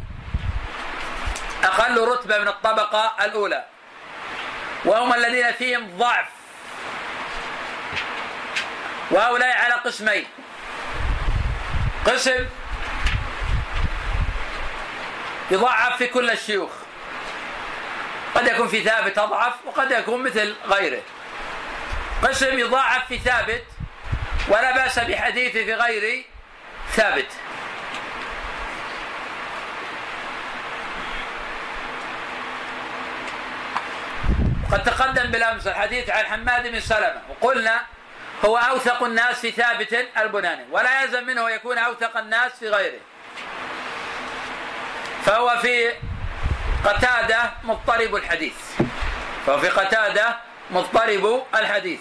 أقل 1.66 2.08
رتبة 2.08 2.38
من 2.38 2.48
الطبقة 2.48 3.24
الأولى. 3.24 3.64
وهم 4.84 5.14
الذين 5.14 5.52
فيهم 5.52 5.96
ضعف. 5.98 6.26
وهؤلاء 9.10 9.56
على 9.56 9.74
قسمين. 9.74 10.26
قسم 12.06 12.46
يضعف 15.50 15.96
في 15.96 16.06
كل 16.06 16.30
الشيوخ. 16.30 16.70
قد 18.34 18.46
يكون 18.46 18.68
في 18.68 18.82
ثابت 18.84 19.18
أضعف 19.18 19.52
وقد 19.64 19.90
يكون 19.90 20.22
مثل 20.22 20.56
غيره. 20.66 21.02
قسم 22.22 22.58
يضاعف 22.58 23.06
في 23.06 23.18
ثابت 23.18 23.64
ولا 24.48 24.72
بأس 24.72 24.98
بحديثه 24.98 25.64
في 25.64 25.74
غير 25.74 26.24
ثابت. 26.92 27.26
وقد 34.86 34.96
تقدم 34.96 35.30
بالامس 35.30 35.66
الحديث 35.66 36.10
عن 36.10 36.24
حماد 36.24 36.72
بن 36.72 36.80
سلمة. 36.80 37.22
وقلنا 37.28 37.80
هو 38.44 38.56
أوثق 38.56 39.02
الناس 39.02 39.40
في 39.40 39.50
ثابت 39.50 40.06
البناني 40.18 40.64
ولا 40.70 41.02
يلزم 41.02 41.26
منه 41.26 41.50
يكون 41.50 41.78
أوثق 41.78 42.16
الناس 42.16 42.52
في 42.52 42.68
غيره. 42.68 43.00
فهو 45.24 45.58
في 45.58 45.92
قتادة 46.84 47.50
مضطرب 47.64 48.16
الحديث. 48.16 48.54
فهو 49.46 49.58
في 49.58 49.68
قتادة 49.68 50.36
مضطرب 50.70 51.46
الحديث. 51.54 52.00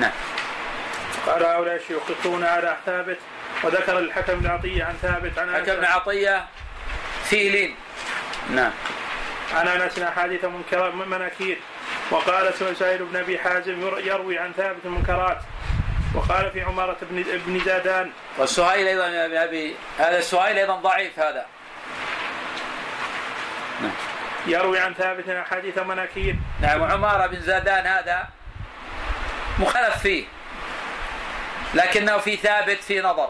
نعم. 0.00 0.12
قال 1.26 1.44
هؤلاء 1.44 1.76
الشيوخ 1.76 2.02
يخطون 2.10 2.44
على 2.44 2.76
ثابت 2.86 3.18
وذكر 3.62 3.98
الحكم 3.98 4.40
بن 4.40 4.50
عطيه 4.50 4.84
عن 4.84 4.94
ثابت 5.02 5.38
عن 5.38 5.54
حكم 5.54 5.76
بن 5.76 5.84
عطيه 5.84 6.46
فيه 7.24 7.50
لين. 7.50 7.76
نعم. 8.50 8.72
عن 9.54 9.68
انس 9.68 9.98
احاديث 9.98 10.44
منكر 10.44 10.90
مناكير. 10.92 11.58
وقال 12.10 12.54
سهيل 12.78 13.04
بن 13.04 13.16
أبي 13.16 13.38
حازم 13.38 13.86
ير- 13.86 14.06
يروي 14.06 14.38
عن 14.38 14.52
ثابت 14.56 14.84
المنكرات. 14.84 15.38
وقال 16.14 16.50
في 16.50 16.62
عمارة 16.62 16.96
بن 17.02 17.24
بن 17.46 17.60
زادان. 17.64 18.10
والسهيل 18.38 18.86
أيضا 18.86 19.06
يا 19.06 19.44
أبي 19.44 19.74
هذا 19.98 20.18
السهيل 20.18 20.58
أيضا 20.58 20.76
ضعيف 20.76 21.18
هذا. 21.18 21.46
يروي 24.46 24.78
عن 24.78 24.94
ثابت 24.94 25.28
احاديث 25.28 25.78
مناكير. 25.78 26.36
نعم 26.60 26.80
وعمارة 26.80 27.26
بن 27.26 27.40
زادان 27.40 27.86
هذا 27.86 28.28
مخالف 29.58 29.98
فيه 29.98 30.24
لكنه 31.74 32.18
في 32.18 32.36
ثابت 32.36 32.78
في 32.82 33.00
نظر. 33.00 33.28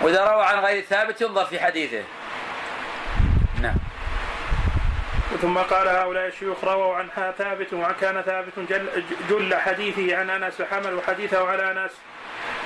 وإذا 0.00 0.24
روى 0.24 0.44
عن 0.44 0.58
غير 0.58 0.82
ثابت 0.84 1.20
ينظر 1.20 1.44
في 1.44 1.60
حديثه 1.60 2.02
نعم 3.60 3.76
ثم 5.42 5.58
قال 5.58 5.88
هؤلاء 5.88 6.26
الشيوخ 6.26 6.64
رووا 6.64 6.96
عنها 6.96 7.32
ثابت 7.38 7.72
وكان 7.72 8.22
ثابت 8.22 8.58
جل, 8.58 9.04
جل 9.30 9.54
حديثه 9.54 10.16
عن 10.16 10.30
أنس 10.30 10.60
وحملوا 10.60 11.02
حديثه 11.02 11.48
على 11.48 11.70
أنس. 11.70 11.90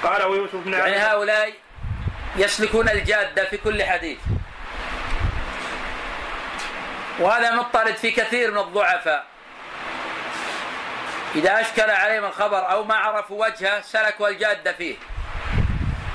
قال 0.03 0.25
ويوسف 0.25 0.55
بن 0.55 0.73
يعني 0.73 0.97
هؤلاء 0.97 1.53
يسلكون 2.37 2.89
الجادة 2.89 3.45
في 3.45 3.57
كل 3.57 3.83
حديث. 3.83 4.19
وهذا 7.19 7.55
مضطرد 7.55 7.97
في 7.97 8.11
كثير 8.11 8.51
من 8.51 8.59
الضعفاء. 8.59 9.25
إذا 11.35 11.61
أشكل 11.61 11.91
عليهم 11.91 12.25
الخبر 12.25 12.71
أو 12.71 12.85
ما 12.85 12.95
عرفوا 12.95 13.47
وجهه 13.47 13.81
سلكوا 13.81 14.29
الجادة 14.29 14.73
فيه. 14.73 14.97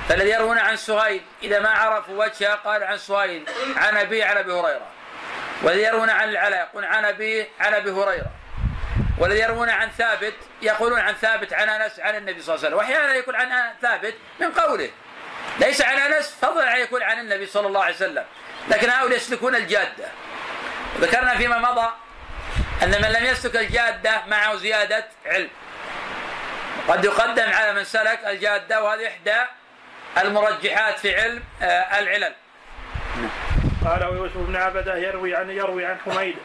فالذي 0.08 0.30
يروون 0.30 0.58
عن 0.58 0.76
سهيل 0.76 1.22
إذا 1.42 1.60
ما 1.60 1.70
عرفوا 1.70 2.24
وجهه 2.24 2.54
قال 2.54 2.82
عن 2.82 2.98
سهيل 2.98 3.44
عن 3.76 3.96
أبي 3.96 4.22
عن 4.22 4.36
أبي 4.36 4.52
هريرة. 4.52 5.01
والذي 5.62 5.82
يروون 5.82 6.10
عن 6.10 6.28
العلاء 6.28 6.60
يقول 6.60 6.84
عن 6.84 7.04
أبي 7.04 7.48
عن 7.60 7.74
أبي 7.74 7.90
هريرة. 7.90 8.30
والذي 9.18 9.40
يروون 9.40 9.70
عن 9.70 9.90
ثابت 9.90 10.34
يقولون 10.62 11.00
عن 11.00 11.14
ثابت 11.14 11.52
عن 11.52 11.68
أنس 11.68 12.00
عن 12.00 12.16
النبي 12.16 12.42
صلى 12.42 12.54
الله 12.54 12.66
عليه 12.66 12.76
وسلم. 12.76 12.78
وأحيانا 12.78 13.14
يكون 13.14 13.34
عن 13.34 13.72
ثابت 13.82 14.14
من 14.40 14.52
قوله. 14.52 14.90
ليس 15.58 15.82
عن 15.82 15.98
أنس 15.98 16.36
فضلا 16.42 16.70
عن 16.70 16.80
يكون 16.80 17.02
عن 17.02 17.18
النبي 17.18 17.46
صلى 17.46 17.66
الله 17.66 17.84
عليه 17.84 17.94
وسلم. 17.94 18.24
لكن 18.68 18.90
هؤلاء 18.90 19.16
يسلكون 19.16 19.54
الجادة. 19.54 20.08
ذكرنا 21.00 21.36
فيما 21.36 21.58
مضى 21.58 21.92
أن 22.82 22.90
من 22.90 23.08
لم 23.12 23.24
يسلك 23.24 23.56
الجادة 23.56 24.22
معه 24.26 24.56
زيادة 24.56 25.06
علم. 25.26 25.48
قد 26.88 27.04
يقدم 27.04 27.52
على 27.52 27.72
من 27.72 27.84
سلك 27.84 28.20
الجادة 28.26 28.82
وهذه 28.82 29.08
إحدى 29.08 29.36
المرجحات 30.18 30.98
في 30.98 31.20
علم 31.20 31.42
آه، 31.62 31.98
العلل. 31.98 32.34
قال 33.84 34.04
ويوسف 34.04 34.36
بن 34.36 34.56
عبدة 34.56 34.96
يروي 34.96 35.36
عن 35.36 35.50
يروي 35.50 35.84
عن 35.84 35.96
حميد 36.06 36.36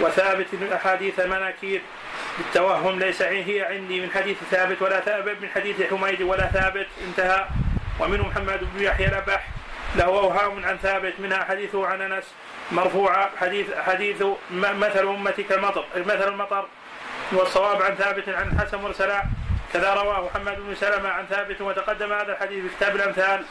وثابت 0.00 0.46
أحاديث 0.72 1.20
مناكير 1.20 1.82
بالتوهم 2.38 2.98
ليس 2.98 3.22
هي 3.22 3.62
عندي 3.62 4.00
من 4.00 4.10
حديث 4.10 4.36
ثابت 4.50 4.82
ولا 4.82 5.00
ثابت 5.00 5.36
من 5.42 5.48
حديث 5.48 5.82
حميد 5.90 6.22
ولا 6.22 6.46
ثابت. 6.46 6.86
انتهى. 7.08 7.46
ومنه 8.00 8.26
محمد 8.26 8.60
بن 8.74 8.82
يحيى 8.82 9.06
الابح 9.06 9.48
له 9.96 10.04
أوهام 10.04 10.64
عن 10.64 10.76
ثابت 10.76 11.12
منها 11.18 11.44
حديثه 11.44 11.86
عن 11.86 12.02
أنس 12.02 12.24
مرفوعة 12.72 13.30
حديث 13.40 13.66
حديث 13.86 14.24
مثل 14.50 15.06
امتي 15.06 15.42
كالمطر 15.42 15.84
مثل 15.96 16.28
المطر. 16.28 16.66
والصواب 17.32 17.82
عن 17.82 17.94
ثابت 17.94 18.28
عن 18.28 18.58
حسن 18.60 18.78
مرسلا. 18.78 19.22
كذا 19.72 19.94
رواه 19.94 20.24
محمد 20.26 20.56
بن 20.56 20.74
سلمة 20.74 21.08
عن 21.08 21.26
ثابت 21.26 21.60
وتقدم 21.60 22.12
هذا 22.12 22.32
الحديث. 22.32 22.64
في 22.64 22.76
كتاب 22.76 22.96
الأمثال. 22.96 23.44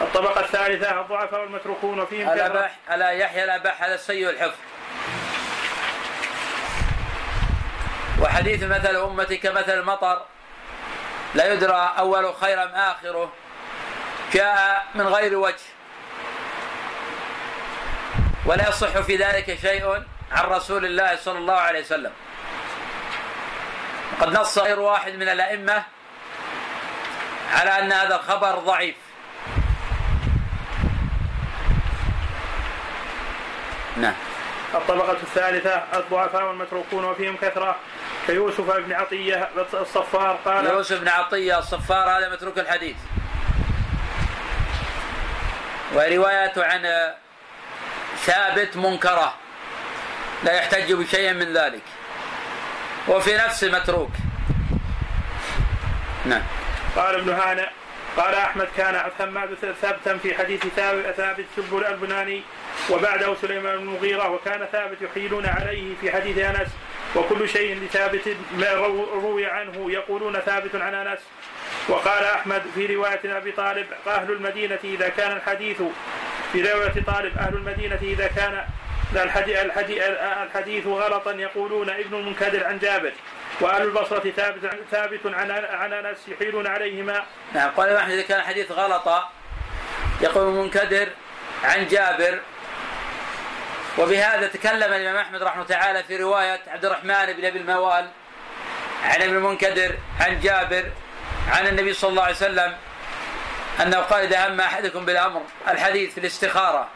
الطبقة 0.00 0.40
الثالثة 0.40 1.00
الضعفاء 1.00 1.40
والمتروكون 1.40 2.00
وفيهم 2.00 2.30
الابح 2.30 2.76
على 2.88 3.20
يحيى 3.20 3.44
الابح 3.44 3.82
هذا 3.82 3.94
السيء 3.94 4.30
الحفظ. 4.30 4.58
وحديث 8.20 8.62
مثل 8.62 8.96
أمتي 8.96 9.36
كمثل 9.36 9.72
المطر 9.72 10.24
لا 11.34 11.52
يدرى 11.52 11.94
أول 11.98 12.34
خير 12.34 12.62
أم 12.62 12.68
آخره 12.68 13.32
جاء 14.32 14.86
من 14.94 15.06
غير 15.06 15.36
وجه. 15.38 15.66
ولا 18.46 18.68
يصح 18.68 19.00
في 19.00 19.16
ذلك 19.16 19.58
شيء 19.60 20.02
عن 20.32 20.44
رسول 20.44 20.84
الله 20.84 21.16
صلى 21.16 21.38
الله 21.38 21.54
عليه 21.54 21.80
وسلم. 21.80 22.12
وقد 24.12 24.38
نص 24.38 24.58
غير 24.58 24.80
واحد 24.80 25.12
من 25.14 25.28
الأئمة 25.28 25.82
على 27.52 27.78
أن 27.78 27.92
هذا 27.92 28.16
الخبر 28.16 28.58
ضعيف. 28.58 28.96
نعم. 33.96 34.14
الطبقة 34.74 35.12
الثالثة 35.12 35.84
الضعفاء 35.94 36.44
والمتروكون 36.44 37.04
وفيهم 37.04 37.36
كثرة 37.36 37.76
كيوسف 38.26 38.76
بن 38.76 38.92
عطية 38.92 39.48
الصفار 39.74 40.38
قال 40.44 40.66
يوسف 40.66 41.00
بن 41.00 41.08
عطية 41.08 41.58
الصفار 41.58 42.18
هذا 42.18 42.28
متروك 42.32 42.58
الحديث. 42.58 42.96
وروايته 45.94 46.64
عن 46.64 47.12
ثابت 48.16 48.76
منكرة. 48.76 49.34
لا 50.44 50.52
يحتج 50.52 50.92
بشيء 50.92 51.32
من 51.32 51.52
ذلك. 51.52 51.82
وفي 53.08 53.36
نفسه 53.36 53.70
متروك. 53.70 54.10
نعم. 56.24 56.42
قال 56.96 57.14
ابن 57.14 57.32
هانئ 57.32 57.68
قال 58.16 58.34
أحمد 58.34 58.68
كان 58.76 59.10
ثابتا 59.82 60.18
في 60.18 60.34
حديث 60.34 60.66
ثابت 60.76 61.14
ثابت 61.16 61.44
سب 61.56 61.76
البناني 61.76 62.42
وبعده 62.90 63.34
سليمان 63.42 63.76
بن 63.76 63.82
المغيرة 63.82 64.30
وكان 64.30 64.66
ثابت 64.72 65.02
يحيلون 65.02 65.46
عليه 65.46 65.94
في 66.00 66.12
حديث 66.12 66.38
أنس 66.38 66.68
وكل 67.16 67.48
شيء 67.48 67.74
لثابت 67.84 68.36
روي 69.22 69.46
عنه 69.46 69.90
يقولون 69.90 70.40
ثابت 70.40 70.74
عن 70.74 70.94
أنس. 70.94 71.18
وقال 71.88 72.24
أحمد 72.24 72.62
في 72.74 72.86
رواية 72.86 73.20
أبي 73.24 73.52
طالب 73.52 73.86
أهل 74.06 74.32
المدينة 74.32 74.78
إذا 74.84 75.08
كان 75.08 75.36
الحديث 75.36 75.82
في 76.52 76.72
رواية 76.72 77.02
طالب 77.06 77.38
أهل 77.38 77.54
المدينة 77.54 77.98
إذا 78.02 78.26
كان 78.26 78.64
الحديث, 80.42 80.86
غلطا 80.86 81.32
يقولون 81.32 81.90
ابن 81.90 82.14
المنكدر 82.14 82.64
عن 82.64 82.78
جابر. 82.78 83.12
وأهل 83.60 83.82
البصرة 83.82 84.30
ثابت 84.30 84.60
ثابت 84.90 85.20
عن 85.26 85.50
عن 85.50 85.92
أنس 85.92 86.28
يحيلون 86.28 86.66
عليهما. 86.66 87.24
نعم 87.54 87.70
قال 87.70 87.96
أحمد 87.96 88.12
إذا 88.12 88.22
كان 88.22 88.40
الحديث 88.40 88.72
غلطا 88.72 89.30
يقول 90.20 90.54
منكدر 90.54 91.08
عن 91.64 91.86
جابر 91.86 92.40
وبهذا 93.98 94.46
تكلم 94.46 94.92
الإمام 94.92 95.16
أحمد 95.16 95.42
رحمه 95.42 95.64
تعالى 95.64 96.04
في 96.04 96.16
رواية 96.16 96.60
عبد 96.66 96.84
الرحمن 96.84 97.32
بن 97.32 97.44
أبي 97.44 97.58
الموال 97.58 98.08
عن 99.04 99.22
ابن 99.22 99.36
المنكدر 99.36 99.96
عن 100.20 100.40
جابر 100.40 100.90
عن 101.48 101.66
النبي 101.66 101.92
صلى 101.92 102.10
الله 102.10 102.22
عليه 102.22 102.34
وسلم 102.34 102.76
أنه 103.82 103.96
قال 103.96 104.24
إذا 104.24 104.48
هم 104.48 104.60
أحدكم 104.60 105.04
بالأمر 105.04 105.42
الحديث 105.68 106.14
في 106.14 106.20
الاستخارة 106.20 106.88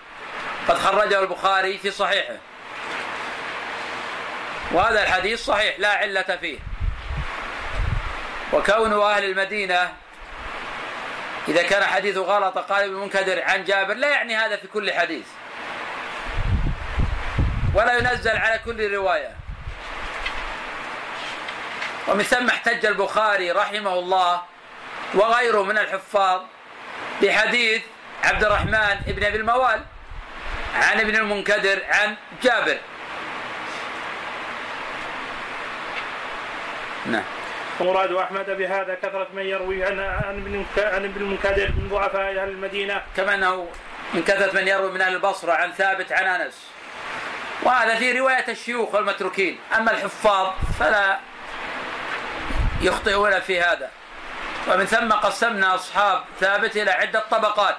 قد 0.68 0.78
خرجه 0.78 1.20
البخاري 1.20 1.78
في 1.78 1.90
صحيحه. 1.90 2.36
وهذا 4.72 5.02
الحديث 5.02 5.44
صحيح 5.44 5.74
لا 5.78 5.88
علة 5.88 6.38
فيه. 6.40 6.58
وكون 8.52 9.02
أهل 9.02 9.24
المدينة 9.24 9.92
إذا 11.48 11.62
كان 11.62 11.84
حديث 11.84 12.16
غلط 12.16 12.58
قال 12.58 12.84
ابن 12.84 12.94
المنكدر 12.94 13.42
عن 13.42 13.64
جابر 13.64 13.94
لا 13.94 14.08
يعني 14.08 14.36
هذا 14.36 14.56
في 14.56 14.68
كل 14.68 14.92
حديث. 14.92 15.26
ولا 17.74 17.98
ينزل 17.98 18.36
على 18.36 18.60
كل 18.64 18.94
رواية. 18.94 19.36
ومن 22.08 22.22
ثم 22.22 22.48
احتج 22.48 22.86
البخاري 22.86 23.50
رحمه 23.52 23.94
الله 23.94 24.42
وغيره 25.14 25.62
من 25.62 25.78
الحفاظ 25.78 26.40
بحديث 27.22 27.82
عبد 28.24 28.44
الرحمن 28.44 29.00
بن 29.06 29.24
أبي 29.24 29.36
الموال 29.36 29.80
عن 30.74 31.00
ابن 31.00 31.16
المنكدر 31.16 31.82
عن 31.88 32.16
جابر. 32.42 32.78
نعم. 37.06 37.24
ومراد 37.80 38.12
أحمد 38.12 38.50
بهذا 38.50 38.94
كثرة 38.94 39.28
من 39.32 39.42
يروي 39.42 39.84
عن 39.84 40.00
عن 40.00 40.36
ابن 40.36 40.66
عن 40.78 41.04
ابن 41.04 41.20
المنكدر 41.20 41.68
من 41.68 41.88
ضعفاء 41.90 42.30
أهل 42.30 42.48
المدينة. 42.48 43.02
كما 43.16 43.34
أنه 43.34 43.68
من 44.14 44.22
كثرة 44.22 44.60
من 44.60 44.68
يروي 44.68 44.92
من 44.92 45.00
أهل 45.00 45.14
البصرة 45.14 45.52
عن 45.52 45.72
ثابت 45.72 46.12
عن 46.12 46.40
أنس. 46.40 46.69
وهذا 47.62 47.94
في 47.94 48.18
رواية 48.18 48.44
الشيوخ 48.48 48.94
والمتروكين. 48.94 49.60
أما 49.76 49.90
الحفاظ 49.90 50.52
فلا 50.78 51.18
يخطئون 52.80 53.40
في 53.40 53.60
هذا. 53.60 53.90
ومن 54.68 54.86
ثم 54.86 55.12
قسمنا 55.12 55.74
أصحاب 55.74 56.24
ثابت 56.40 56.76
إلى 56.76 56.90
عدة 56.90 57.24
طبقات. 57.30 57.76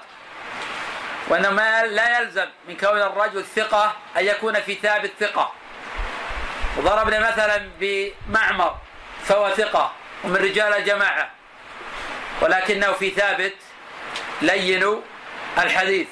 وأنه 1.29 1.49
ما 1.49 1.85
لا 1.85 2.19
يلزم 2.19 2.47
من 2.67 2.77
كون 2.77 3.01
الرجل 3.01 3.45
ثقة 3.45 3.95
أن 4.17 4.25
يكون 4.25 4.61
في 4.61 4.75
ثابت 4.75 5.11
ثقة. 5.19 5.51
وضربنا 6.77 7.19
مثلا 7.19 7.69
بمعمر 7.79 8.77
فهو 9.25 9.49
ثقة 9.49 9.91
ومن 10.23 10.35
رجال 10.35 10.85
جماعة 10.85 11.29
ولكنه 12.41 12.91
في 12.91 13.09
ثابت 13.09 13.55
لين 14.41 15.01
الحديث. 15.57 16.07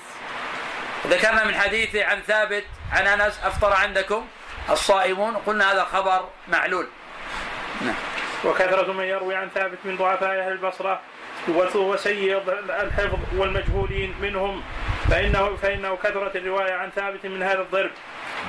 ذكرنا 1.08 1.44
من 1.44 1.56
حديثه 1.56 2.06
عن 2.06 2.22
ثابت 2.28 2.66
عن 2.92 3.08
أنس 3.08 3.40
أفطر 3.44 3.74
عندكم؟ 3.74 4.28
الصائمون 4.70 5.36
قلنا 5.36 5.72
هذا 5.72 5.84
خبر 5.84 6.28
معلول. 6.48 6.88
نعم. 7.82 7.96
وكثرة 8.46 8.92
من 8.92 9.04
يروي 9.04 9.36
عن 9.36 9.50
ثابت 9.56 9.78
من 9.86 9.98
ضعفاء 9.98 10.40
أهل 10.40 10.52
البصرة 10.52 11.00
وسيء 11.76 12.42
الحفظ 12.70 13.20
والمجهولين 13.38 14.16
منهم 14.22 14.64
فإنه 15.10 15.56
فإنه 15.56 15.98
كثرت 16.04 16.36
الرواية 16.36 16.74
عن 16.74 16.90
ثابت 16.96 17.26
من 17.26 17.44
هذا 17.44 17.62
الضرب. 17.62 17.92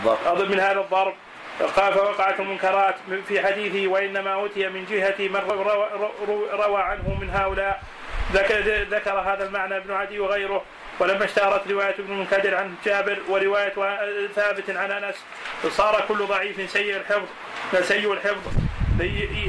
ضرب 0.04 0.50
من 0.50 0.60
هذا 0.60 0.80
الضرب. 0.80 1.14
قال 1.76 1.94
فوقعت 1.94 2.40
المنكرات 2.40 2.94
في 3.28 3.46
حديثه 3.46 3.88
وإنما 3.88 4.34
أوتي 4.34 4.68
من 4.68 4.84
جهة 4.90 5.14
من 5.18 5.40
روى, 5.50 5.88
روى 6.52 6.82
عنه 6.82 7.18
من 7.20 7.30
هؤلاء. 7.30 7.82
ذكر 8.90 9.20
هذا 9.20 9.46
المعنى 9.46 9.76
ابن 9.76 9.92
عدي 9.94 10.18
وغيره. 10.18 10.62
ولما 11.00 11.24
اشتهرت 11.24 11.68
رواية 11.70 11.94
ابن 11.98 12.12
المنكدر 12.12 12.56
عن 12.56 12.74
جابر 12.84 13.18
ورواية 13.28 13.74
ثابت 14.34 14.70
عن 14.70 14.90
أنس 14.90 15.14
صار 15.70 16.04
كل 16.08 16.26
ضعيف 16.26 16.70
سيء 16.70 16.96
الحفظ 16.96 17.28
سيء 17.82 18.12
الحفظ. 18.12 18.52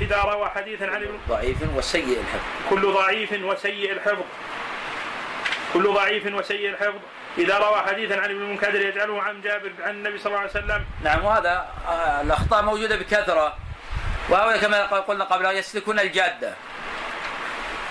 إذا 0.01 0.21
روى 0.21 0.49
حديثا 0.49 0.85
عن 0.85 1.03
ابن 1.03 1.17
ضعيف 1.29 1.57
وسيء 1.75 2.19
الحفظ. 2.19 2.69
كل 2.69 2.93
ضعيف 2.93 3.31
وسيء 3.43 3.91
الحفظ. 3.91 4.25
كل 5.73 5.93
ضعيف 5.93 6.33
وسيء 6.33 6.69
الحفظ. 6.69 6.99
إذا 7.37 7.57
روى 7.57 7.81
حديثا 7.81 8.13
عن 8.13 8.29
ابن 8.29 8.41
المنكدر 8.41 8.81
يجعله 8.81 9.21
عن 9.21 9.41
جابر 9.41 9.71
عن 9.81 9.89
النبي 9.89 10.17
صلى 10.17 10.27
الله 10.27 10.39
عليه 10.39 10.49
وسلم. 10.49 10.85
نعم 11.03 11.25
وهذا 11.25 11.69
آه، 11.87 12.21
الأخطاء 12.21 12.63
موجودة 12.63 12.95
بكثرة. 12.95 13.57
وهؤلاء 14.29 14.57
كما 14.57 14.83
قلنا 14.83 15.23
قبل 15.23 15.45
يسلكون 15.45 15.99
الجادة. 15.99 16.53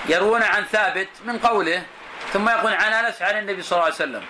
يروون 0.08 0.42
عن 0.42 0.64
ثابت 0.64 1.08
من 1.24 1.38
قوله 1.38 1.82
ثم 2.32 2.48
يقول 2.48 2.72
عن 2.72 2.92
أنس 2.92 3.22
عن 3.22 3.38
النبي 3.38 3.62
صلى 3.62 3.72
الله 3.72 3.84
عليه 3.84 3.94
وسلم. 3.94 4.24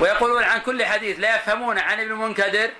ويقولون 0.00 0.44
عن 0.44 0.60
كل 0.60 0.84
حديث 0.86 1.20
لا 1.20 1.36
يفهمون 1.36 1.78
عن 1.78 2.00
ابن 2.00 2.12
المنكدر 2.12 2.70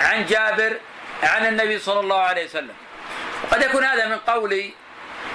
عن 0.00 0.26
جابر 0.26 0.76
عن 1.22 1.46
النبي 1.46 1.78
صلى 1.78 2.00
الله 2.00 2.20
عليه 2.20 2.44
وسلم. 2.44 2.74
وقد 3.44 3.62
يكون 3.62 3.84
هذا 3.84 4.06
من 4.06 4.18
قول 4.18 4.72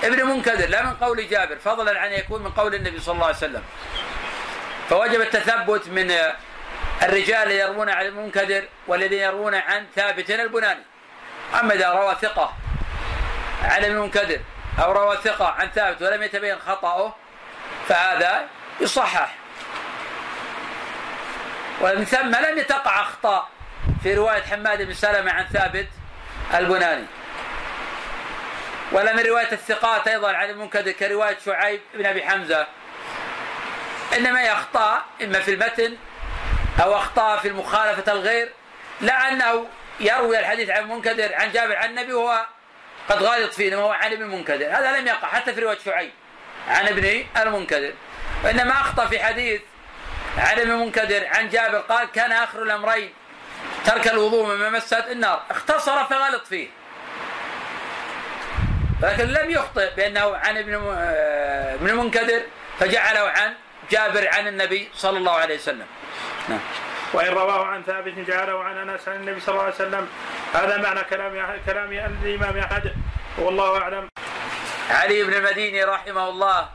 ابن 0.03 0.23
منكدر 0.23 0.69
لا 0.69 0.83
من 0.83 0.93
قول 0.93 1.29
جابر 1.29 1.55
فضلا 1.55 1.99
عن 1.99 2.11
يكون 2.11 2.43
من 2.43 2.51
قول 2.51 2.75
النبي 2.75 2.99
صلى 2.99 3.15
الله 3.15 3.25
عليه 3.25 3.37
وسلم. 3.37 3.63
فوجب 4.89 5.21
التثبت 5.21 5.87
من 5.87 6.11
الرجال 7.03 7.47
الذين 7.47 7.59
يروون 7.59 7.89
عن 7.89 8.05
المنكدر 8.05 8.67
والذين 8.87 9.19
يروون 9.19 9.55
عن 9.55 9.85
ثابت 9.95 10.31
البناني. 10.31 10.83
أما 11.59 11.73
إذا 11.73 11.89
روى 11.89 12.15
ثقة 12.21 12.53
عن 13.63 13.85
المنكدر 13.85 14.39
أو 14.79 14.91
روى 14.91 15.17
ثقة 15.23 15.47
عن 15.47 15.69
ثابت 15.69 16.01
ولم 16.01 16.23
يتبين 16.23 16.59
خطأه 16.59 17.15
فهذا 17.87 18.45
يصحح 18.79 19.35
ومن 21.81 22.05
ثم 22.05 22.35
لم 22.35 22.61
تقع 22.61 23.01
أخطاء 23.01 23.47
في 24.03 24.15
رواية 24.15 24.41
حماد 24.41 24.81
بن 24.81 24.93
سلمة 24.93 25.31
عن 25.31 25.45
ثابت 25.53 25.87
البناني. 26.53 27.05
ولا 28.91 29.13
من 29.13 29.23
رواية 29.23 29.51
الثقات 29.51 30.07
أيضا 30.07 30.33
عن 30.33 30.49
المنكدر 30.49 30.91
كرواية 30.91 31.37
شعيب 31.45 31.81
بن 31.93 32.05
أبي 32.05 32.23
حمزة. 32.23 32.67
إنما 34.17 34.41
هي 34.41 34.51
أخطاء 34.51 35.05
إما 35.23 35.39
في 35.39 35.53
المتن 35.53 35.97
أو 36.83 36.97
أخطاء 36.97 37.37
في 37.37 37.47
المخالفة 37.47 38.11
الغير 38.11 38.53
لا 39.01 39.31
أنه 39.31 39.67
يروي 39.99 40.39
الحديث 40.39 40.69
عن 40.69 40.83
المنكدر 40.83 41.35
عن 41.35 41.51
جابر 41.51 41.75
عن 41.75 41.89
النبي 41.89 42.13
وهو 42.13 42.45
قد 43.09 43.23
غالط 43.23 43.53
فيه 43.53 43.75
وهو 43.75 43.91
عن 43.91 44.11
ابن 44.11 44.23
المنكدر. 44.23 44.65
هذا 44.65 44.99
لم 44.99 45.07
يقع 45.07 45.27
حتى 45.27 45.53
في 45.53 45.61
رواية 45.61 45.77
شعيب 45.85 46.11
عن 46.67 46.87
ابن 46.87 47.25
المنكدر. 47.37 47.93
وإنما 48.43 48.71
أخطأ 48.71 49.05
في 49.05 49.19
حديث 49.19 49.61
عن 50.37 50.59
ابن 50.59 50.71
المنكدر 50.71 51.27
عن 51.27 51.49
جابر 51.49 51.77
قال 51.77 52.11
كان 52.11 52.31
آخر 52.31 52.63
الأمرين 52.63 53.13
ترك 53.85 54.07
الوضوء 54.07 54.45
مما 54.45 54.69
مست 54.69 54.93
النار 54.93 55.43
اختصر 55.51 56.05
فغلط 56.05 56.47
فيه. 56.47 56.67
لكن 59.01 59.27
لم 59.27 59.49
يخطئ 59.49 59.95
بأنه 59.95 60.35
عن 60.35 60.57
ابن 60.57 60.73
ابن 61.73 61.89
المنكدر 61.89 62.41
فجعله 62.79 63.29
عن 63.29 63.53
جابر 63.91 64.27
عن 64.27 64.47
النبي 64.47 64.89
صلى 64.95 65.17
الله 65.17 65.33
عليه 65.33 65.55
وسلم. 65.55 65.85
نعم. 66.49 66.59
وإن 67.13 67.33
رواه 67.33 67.65
عن 67.65 67.83
ثابت 67.83 68.13
جعله 68.13 68.63
عن 68.63 68.89
أنس 68.89 69.07
عن 69.07 69.15
النبي 69.15 69.39
صلى 69.39 69.53
الله 69.53 69.63
عليه 69.63 69.75
وسلم. 69.75 70.07
هذا 70.53 70.77
معنى 70.77 71.03
كلام 71.03 71.59
كلام 71.65 71.91
الإمام 71.91 72.57
أحد. 72.57 72.93
والله 73.37 73.81
أعلم. 73.81 74.09
علي 74.89 75.23
بن 75.23 75.33
المديني 75.33 75.83
رحمه 75.83 76.29
الله 76.29 76.69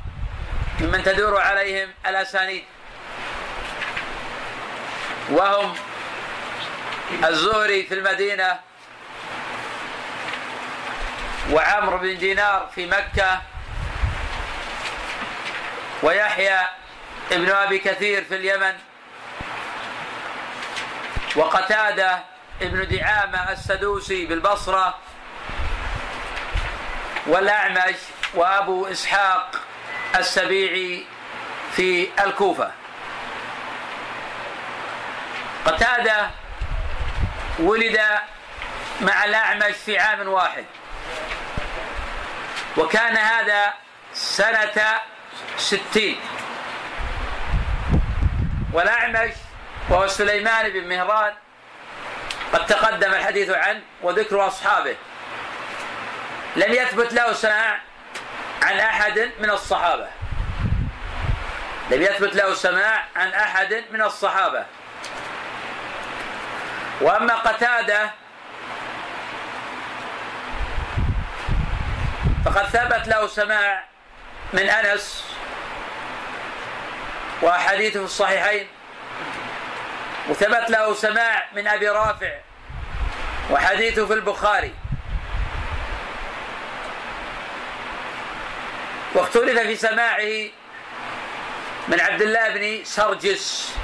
ممن 0.81 1.03
تدور 1.03 1.41
عليهم 1.41 1.89
الأسانيد. 2.07 2.65
وهم 5.31 5.75
الزهري 7.25 7.83
في 7.83 7.95
المدينة 7.95 8.61
وعمرو 11.51 11.99
بن 11.99 12.19
دينار 12.19 12.71
في 12.75 12.87
مكة 12.87 13.43
ويحيى 16.03 16.61
ابن 17.33 17.51
أبي 17.51 17.79
كثير 17.79 18.25
في 18.25 18.35
اليمن. 18.35 18.75
وقتادة 21.37 22.19
ابن 22.63 22.89
دعامة 22.89 23.53
السدوسي 23.53 24.27
بالبصرة 24.27 24.99
والأعمش 27.27 27.97
وأبو 28.35 28.87
إسحاق 28.87 29.61
السبيعي 30.17 31.05
في 31.77 32.09
الكوفة. 32.25 32.73
قتادة 35.67 36.31
ولد 37.59 38.01
مع 39.01 39.25
الأعمش 39.25 39.75
في 39.87 39.99
عام 39.99 40.29
واحد. 40.29 40.65
وكان 42.77 43.17
هذا 43.17 43.75
سنة 44.15 45.01
ستين. 45.57 46.21
والأعمش 48.73 49.33
وهو 49.93 50.07
سليمان 50.07 50.71
بن 50.71 50.89
مهران 50.89 51.35
قد 52.53 52.67
تقدم 52.67 53.15
الحديث 53.15 53.51
عنه 53.51 53.81
وذكر 54.03 54.47
أصحابه. 54.47 54.97
لم 56.57 56.73
يثبت 56.73 57.13
له 57.13 57.33
سماع 57.33 57.81
عن 58.63 58.81
أحد 58.81 59.31
من 59.41 59.51
الصحابة. 59.51 60.09
لم 61.91 62.03
يثبت 62.03 62.35
له 62.35 62.55
سماع 62.55 63.05
عن 63.17 63.29
أحد 63.29 63.85
من 63.91 64.03
الصحابة. 64.03 64.67
وأما 67.01 67.35
قتادة 67.35 68.11
فقد 72.45 72.67
ثبت 72.67 73.09
له 73.09 73.27
سماع 73.27 73.85
من 74.53 74.69
أنس 74.69 75.25
وأحاديثه 77.43 77.99
في 77.99 78.05
الصحيحين 78.05 78.69
وثبت 80.29 80.71
له 80.71 80.95
سماع 80.95 81.49
من 81.53 81.67
أبي 81.67 81.89
رافع 81.89 82.33
وحديثه 83.51 84.07
في 84.07 84.13
البخاري. 84.13 84.75
واختلف 89.15 89.59
في 89.59 89.77
سماعه 89.77 90.49
من 91.89 92.01
عبد 92.01 92.23
الله 92.23 92.49
بن 92.49 92.85
سرجس. 92.85 93.77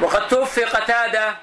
وقد 0.00 0.28
توفي 0.28 0.64
قتادة 0.64 1.36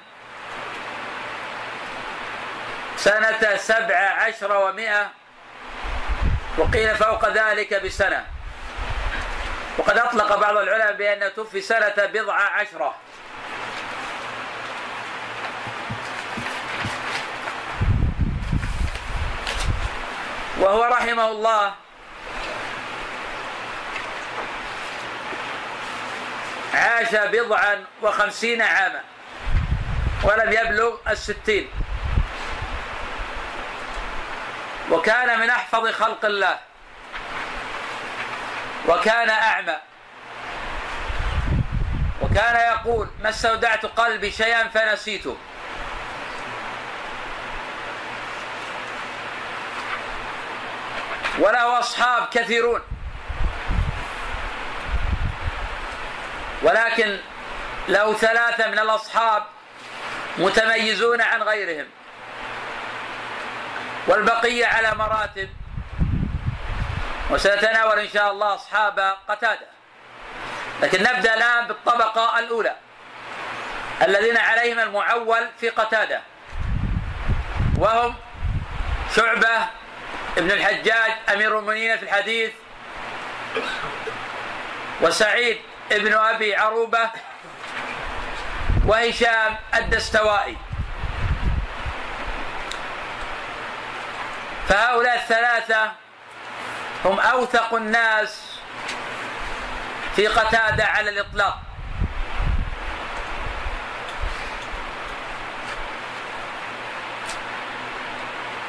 سنة 2.96 3.56
سبع 3.56 3.96
عشر 3.96 4.56
ومائة 4.56 5.10
وقيل 6.58 6.96
فوق 6.96 7.28
ذلك 7.28 7.74
بسنة. 7.84 8.33
وقد 9.78 9.98
أطلق 9.98 10.36
بعض 10.36 10.56
العلماء 10.56 10.92
بأنه 10.92 11.28
توفي 11.28 11.60
سنة 11.60 11.94
بضع 11.98 12.34
عشرة. 12.34 12.94
وهو 20.58 20.84
رحمه 20.84 21.28
الله. 21.28 21.74
عاش 26.74 27.14
بضعا 27.14 27.84
وخمسين 28.02 28.62
عاما. 28.62 29.00
ولم 30.22 30.52
يبلغ 30.52 30.96
الستين. 31.08 31.70
وكان 34.90 35.40
من 35.40 35.50
أحفظ 35.50 35.88
خلق 35.88 36.24
الله. 36.24 36.58
وكان 38.88 39.30
أعمى. 39.30 39.76
وكان 42.22 42.56
يقول 42.56 43.08
ما 43.22 43.28
استودعت 43.28 43.86
قلبي 43.86 44.30
شيئا 44.30 44.68
فنسيته. 44.68 45.36
وله 51.38 51.78
أصحاب 51.78 52.28
كثيرون. 52.32 52.80
ولكن 56.62 57.18
له 57.88 58.14
ثلاثة 58.14 58.70
من 58.70 58.78
الأصحاب 58.78 59.42
متميزون 60.38 61.20
عن 61.20 61.42
غيرهم. 61.42 61.86
والبقية 64.06 64.66
على 64.66 64.94
مراتب 64.94 65.48
وسنتناول 67.30 67.98
إن 67.98 68.08
شاء 68.08 68.30
الله 68.30 68.54
أصحاب 68.54 69.16
قتادة. 69.28 69.66
لكن 70.82 71.02
نبدأ 71.02 71.34
الآن 71.34 71.66
بالطبقة 71.66 72.38
الأولى. 72.38 72.76
الذين 74.02 74.36
عليهم 74.36 74.78
المعول 74.78 75.48
في 75.60 75.68
قتادة. 75.68 76.20
وهم 77.78 78.14
شعبة 79.16 79.68
ابن 80.38 80.50
الحجاج 80.50 81.12
أمير 81.32 81.58
المؤمنين 81.58 81.96
في 81.96 82.02
الحديث 82.02 82.52
وسعيد 85.00 85.60
ابن 85.92 86.12
أبي 86.14 86.56
عروبة 86.56 87.10
وهشام 88.86 89.56
الدستوائي. 89.74 90.56
فهؤلاء 94.68 95.14
الثلاثة 95.14 95.92
هم 97.04 97.20
أوثق 97.20 97.74
الناس 97.74 98.58
في 100.16 100.26
قتادة 100.26 100.84
على 100.84 101.10
الإطلاق. 101.10 101.58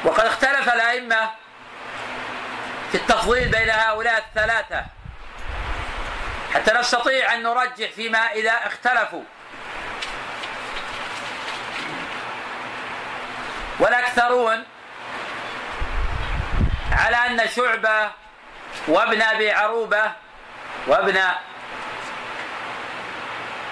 وقد 0.04 0.24
اختلف 0.24 0.68
الأئمة 0.68 1.30
في 2.92 2.94
التفضيل 2.94 3.48
بين 3.48 3.70
هؤلاء 3.70 4.18
الثلاثة. 4.18 4.84
حتى 6.54 6.74
نستطيع 6.74 7.34
أن 7.34 7.42
نرجح 7.42 7.90
فيما 7.90 8.18
إذا 8.18 8.52
اختلفوا. 8.52 9.22
والأكثرون 13.78 14.64
على 16.92 17.16
أن 17.16 17.48
شعبة 17.48 18.10
وابن 18.88 19.22
أبي 19.22 19.52
عروبة 19.52 20.12
وابن 20.86 21.20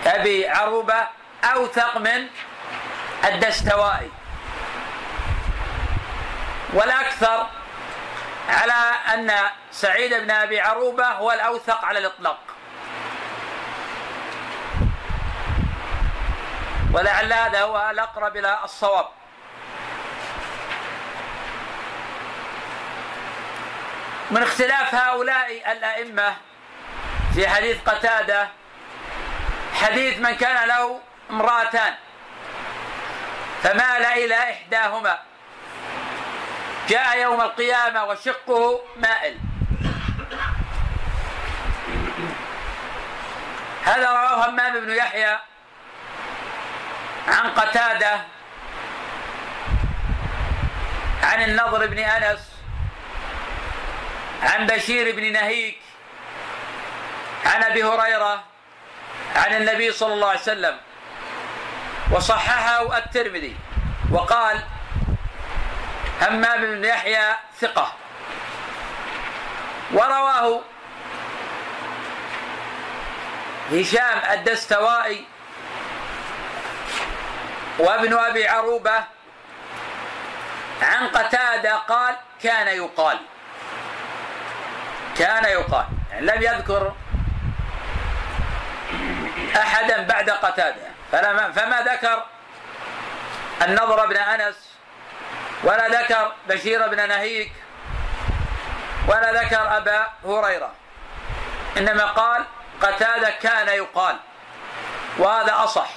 أبي 0.07 0.49
عروبة 0.49 1.09
أوثق 1.45 1.99
من 1.99 2.27
الدستوائي. 3.25 4.11
والأكثر 6.73 7.47
على 8.49 8.93
أن 9.15 9.33
سعيد 9.71 10.15
بن 10.15 10.31
أبي 10.31 10.61
عروبة 10.61 11.07
هو 11.07 11.33
الأوثق 11.33 11.85
على 11.85 11.99
الإطلاق. 11.99 12.39
ولعل 16.93 17.33
هذا 17.33 17.63
هو 17.63 17.91
الأقرب 17.91 18.37
إلى 18.37 18.59
الصواب. 18.65 19.07
من 24.31 24.43
اختلاف 24.43 24.95
هؤلاء 24.95 25.73
الأئمة 25.73 26.37
في 27.35 27.49
حديث 27.49 27.77
قتادة 27.87 28.49
حديث 29.75 30.19
من 30.19 30.35
كان 30.35 30.69
له 30.69 31.01
امرأتان 31.31 31.95
فمال 33.63 34.05
إلى 34.05 34.35
إحداهما. 34.35 35.19
جاء 36.89 37.19
يوم 37.19 37.41
القيامة 37.41 38.05
وشقه 38.05 38.81
مائل. 38.97 39.39
هذا 43.85 44.11
رواه 44.11 44.49
همام 44.49 44.81
بن 44.81 44.91
يحيى 44.91 45.39
عن 47.29 47.51
قتادة 47.51 48.21
عن 51.23 51.43
النضر 51.43 51.87
بن 51.87 51.99
أنس 51.99 52.54
عن 54.45 54.67
بشير 54.67 55.17
بن 55.17 55.33
نهيك 55.33 55.79
عن 57.47 57.63
أبي 57.63 57.85
هريرة 57.85 58.45
عن 59.37 59.55
النبي 59.55 59.93
صلى 59.93 60.15
الله 60.15 60.29
عليه 60.29 60.41
وسلم 60.41 60.79
وصححه 62.13 62.99
الترمذي 62.99 63.57
وقال 64.13 64.61
همام 66.23 66.61
بن 66.61 66.85
يحيى 66.85 67.37
ثقة. 67.61 67.93
ورواه 69.93 70.61
هشام 73.73 74.19
الدستوائي 74.33 75.25
وابن 77.79 78.19
أبي 78.19 78.49
عروبة 78.49 79.05
عن 80.83 81.09
قتادة 81.09 81.77
قال 81.77 82.17
كان 82.43 82.69
يقال. 82.69 83.19
كان 85.19 85.45
يقال 85.45 85.87
يعني 86.11 86.27
لم 86.27 86.43
يذكر 86.43 86.95
أحدا 89.57 90.03
بعد 90.03 90.31
قتاده. 90.31 90.87
فما, 91.13 91.53
فما 91.53 91.81
ذكر 91.81 92.25
النضر 93.63 94.07
بن 94.07 94.17
أنس 94.17 94.71
ولا 95.63 95.89
ذكر 95.89 96.33
بشير 96.49 96.89
بن 96.89 97.09
نهيك 97.09 97.53
ولا 99.09 99.43
ذكر 99.43 99.77
أبا 99.77 100.07
هريرة. 100.25 100.73
إنما 101.77 102.05
قال 102.05 102.45
قتادة 102.83 103.31
كان 103.31 103.69
يقال 103.69 104.17
وهذا 105.19 105.65
أصح. 105.65 105.91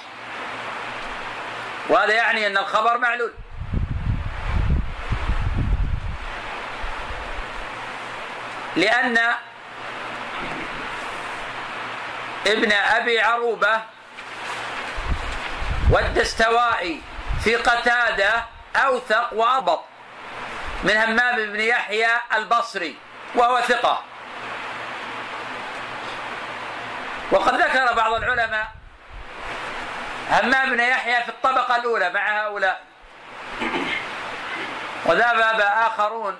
وهذا 1.88 2.12
يعني 2.12 2.46
أن 2.46 2.56
الخبر 2.56 2.98
معلول. 2.98 3.34
لأن 8.76 9.18
ابن 12.46 12.72
أبي 12.72 13.20
عروبة 13.20 13.80
والدستوائي 15.90 17.02
في 17.44 17.56
قتادة 17.56 18.44
أوثق 18.76 19.32
وأضبط 19.32 19.84
من 20.84 20.96
همام 20.96 21.36
بن 21.36 21.60
يحيى 21.60 22.08
البصري 22.34 22.96
وهو 23.34 23.60
ثقة. 23.60 24.02
وقد 27.30 27.54
ذكر 27.54 27.92
بعض 27.92 28.12
العلماء 28.12 28.68
همام 30.30 30.70
بن 30.70 30.80
يحيى 30.80 31.22
في 31.22 31.28
الطبقة 31.28 31.76
الأولى 31.76 32.10
مع 32.10 32.46
هؤلاء. 32.46 32.80
وذهب 35.06 35.60
آخرون 35.60 36.36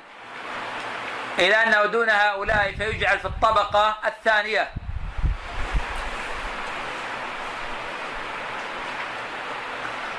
إلى 1.39 1.55
أنه 1.55 1.85
دون 1.85 2.11
هؤلاء 2.11 2.75
فيجعل 2.79 3.19
في 3.19 3.25
الطبقة 3.25 3.97
الثانية. 4.07 4.69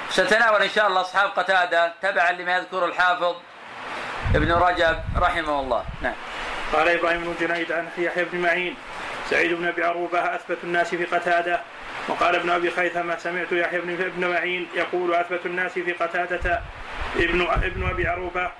ستناول 0.09 0.61
إن 0.61 0.69
شاء 0.69 0.87
الله 0.87 1.01
أصحاب 1.01 1.29
قتادة 1.29 1.93
تبعا 2.01 2.31
لما 2.31 2.55
يذكر 2.55 2.85
الحافظ 2.85 3.35
ابن 4.35 4.51
رجب 4.51 4.99
رحمه 5.17 5.59
الله. 5.59 5.83
نعم. 6.01 6.13
قال 6.73 6.87
إبراهيم 6.87 7.21
بن 7.21 7.47
جنيد 7.47 7.71
عن 7.71 7.87
يحيى 7.97 8.25
بن 8.25 8.37
معين 8.37 8.75
سعيد 9.29 9.53
بن 9.53 9.67
أبي 9.67 9.83
عروبة 9.83 10.35
أثبت 10.35 10.57
الناس 10.63 10.87
في 10.87 11.05
قتادة. 11.05 11.61
وقال 12.07 12.35
ابن 12.35 12.49
أبي 12.49 12.71
خيثمة 12.71 13.17
سمعت 13.17 13.51
يحيى 13.51 13.81
بن 13.81 13.93
ابن 13.93 14.27
معين 14.27 14.67
يقول 14.75 15.13
أثبت 15.13 15.45
الناس 15.45 15.71
في 15.71 15.93
قتادة. 15.93 16.61
ابن 17.15 17.41
ابن 17.41 17.89
أبي 17.89 18.07
عروبة 18.07 18.51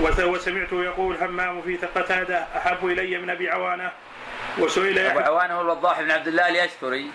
وسمعته 0.00 0.84
يقول 0.84 1.16
همام 1.16 1.62
في 1.62 1.76
قتادة 1.76 2.46
أحب 2.56 2.86
إلي 2.86 3.18
من 3.18 3.30
أبي 3.30 3.50
عوانة. 3.50 3.92
وسئل 4.58 4.98
أبو 4.98 5.18
عوانة 5.18 5.54
هو 5.54 5.60
الوضاح 5.60 6.00
بن 6.00 6.10
عبد 6.10 6.28
الله 6.28 6.48
اليشكري. 6.48 7.10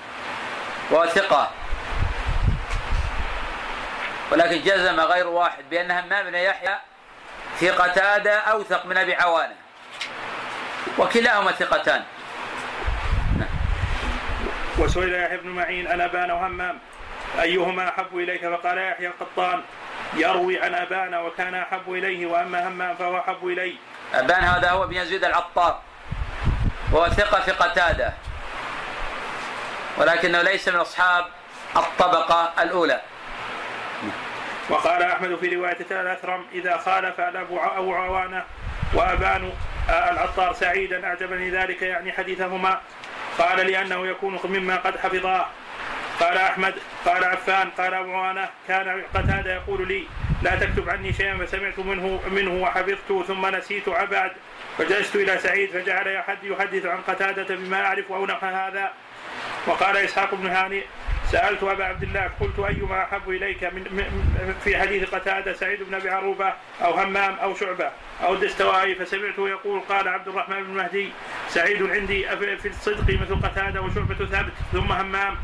وهو 0.91 1.05
ثقة. 1.05 1.51
ولكن 4.31 4.61
جزم 4.61 4.99
غير 4.99 5.27
واحد 5.27 5.63
بأن 5.69 5.91
همام 5.91 6.25
بن 6.25 6.35
يحيى 6.35 6.75
في 7.59 7.69
قتادة 7.69 8.39
أوثق 8.39 8.85
من 8.85 8.97
أبي 8.97 9.15
عوانة. 9.15 9.55
وكلاهما 10.97 11.51
ثقتان. 11.51 12.03
وسئل 14.77 15.13
يحيى 15.13 15.37
بن 15.37 15.49
معين 15.49 15.87
أنا 15.87 16.05
أبان 16.05 16.31
وهمام 16.31 16.79
أيهما 17.41 17.89
أحب 17.89 18.17
إليك؟ 18.17 18.41
فقال 18.41 18.77
يحيى 18.77 19.07
القطان. 19.07 19.61
يروي 20.13 20.61
عن 20.61 20.75
أبان 20.75 21.15
وكان 21.15 21.55
أحب 21.55 21.93
إليه 21.93 22.25
وأما 22.25 22.67
همام 22.67 22.95
فهو 22.95 23.19
أحب 23.19 23.47
إلي 23.47 23.75
أبان 24.13 24.43
هذا 24.43 24.69
هو 24.69 24.87
بن 24.87 24.93
يزيد 24.93 25.23
العطار. 25.23 25.81
وهو 26.91 27.09
ثقة 27.09 27.39
في 27.39 27.51
قتادة. 27.51 28.13
ولكنه 29.97 30.41
ليس 30.41 30.67
من 30.67 30.75
أصحاب 30.75 31.25
الطبقة 31.75 32.53
الأولى. 32.59 33.01
وقال 34.69 35.03
أحمد 35.03 35.35
في 35.35 35.55
رواية 35.55 35.77
الأثرم 35.91 36.45
إذا 36.53 36.77
خالف 36.77 37.19
أبو 37.19 37.59
أبو 37.59 37.95
عوانة 37.95 38.43
وأبان 38.93 39.51
العطار 39.89 40.53
سعيدا 40.53 41.07
أعجبني 41.07 41.49
ذلك 41.49 41.81
يعني 41.81 42.11
حديثهما. 42.11 42.81
قال 43.37 43.67
لأنه 43.67 44.07
يكون 44.07 44.39
مما 44.43 44.75
قد 44.75 44.97
حفظاه. 44.97 45.45
قال 46.19 46.37
أحمد 46.37 46.73
قال 47.05 47.23
عفان 47.23 47.69
قال 47.69 47.93
أبو 47.93 48.13
عوانة 48.13 48.49
كان 48.67 49.03
قتادة 49.13 49.53
يقول 49.53 49.87
لي 49.87 50.03
لا 50.41 50.55
تكتب 50.55 50.89
عني 50.89 51.13
شيئا 51.13 51.37
فسمعت 51.37 51.79
منه 51.79 52.21
منه 52.31 52.53
وحفظته 52.63 53.23
ثم 53.23 53.45
نسيت 53.45 53.89
عباد 53.89 54.31
فجلست 54.77 55.15
إلى 55.15 55.37
سعيد 55.37 55.69
فجعل 55.69 56.07
يحدث 56.43 56.85
عن 56.85 56.97
قتادة 57.07 57.55
بما 57.55 57.85
أعرف 57.85 58.11
أو 58.11 58.25
نحو 58.25 58.45
هذا. 58.45 58.91
وقال 59.67 59.97
إسحاق 59.97 60.35
بن 60.35 60.47
هاني 60.47 60.83
سألت 61.31 61.63
أبا 61.63 61.85
عبد 61.85 62.03
الله 62.03 62.31
قلت 62.39 62.59
أيما 62.59 63.03
أحب 63.03 63.29
إليك 63.29 63.63
من 63.63 64.03
في 64.63 64.77
حديث 64.77 65.15
قتادة 65.15 65.53
سعيد 65.53 65.83
بن 65.83 65.93
أبي 65.93 66.09
عروبة 66.09 66.53
أو 66.81 66.93
همام 66.93 67.35
أو 67.35 67.55
شعبة 67.55 67.91
أو 68.23 68.33
الدستوائي 68.33 68.95
فسمعته 68.95 69.49
يقول 69.49 69.79
قال 69.89 70.07
عبد 70.07 70.27
الرحمن 70.27 70.63
بن 70.63 70.73
مهدي 70.73 71.09
سعيد 71.49 71.83
عندي 71.83 72.27
في 72.57 72.67
الصدق 72.67 73.21
مثل 73.21 73.35
قتادة 73.35 73.81
وشعبة 73.81 74.25
ثابت 74.25 74.53
ثم 74.73 74.91
همام. 74.91 75.37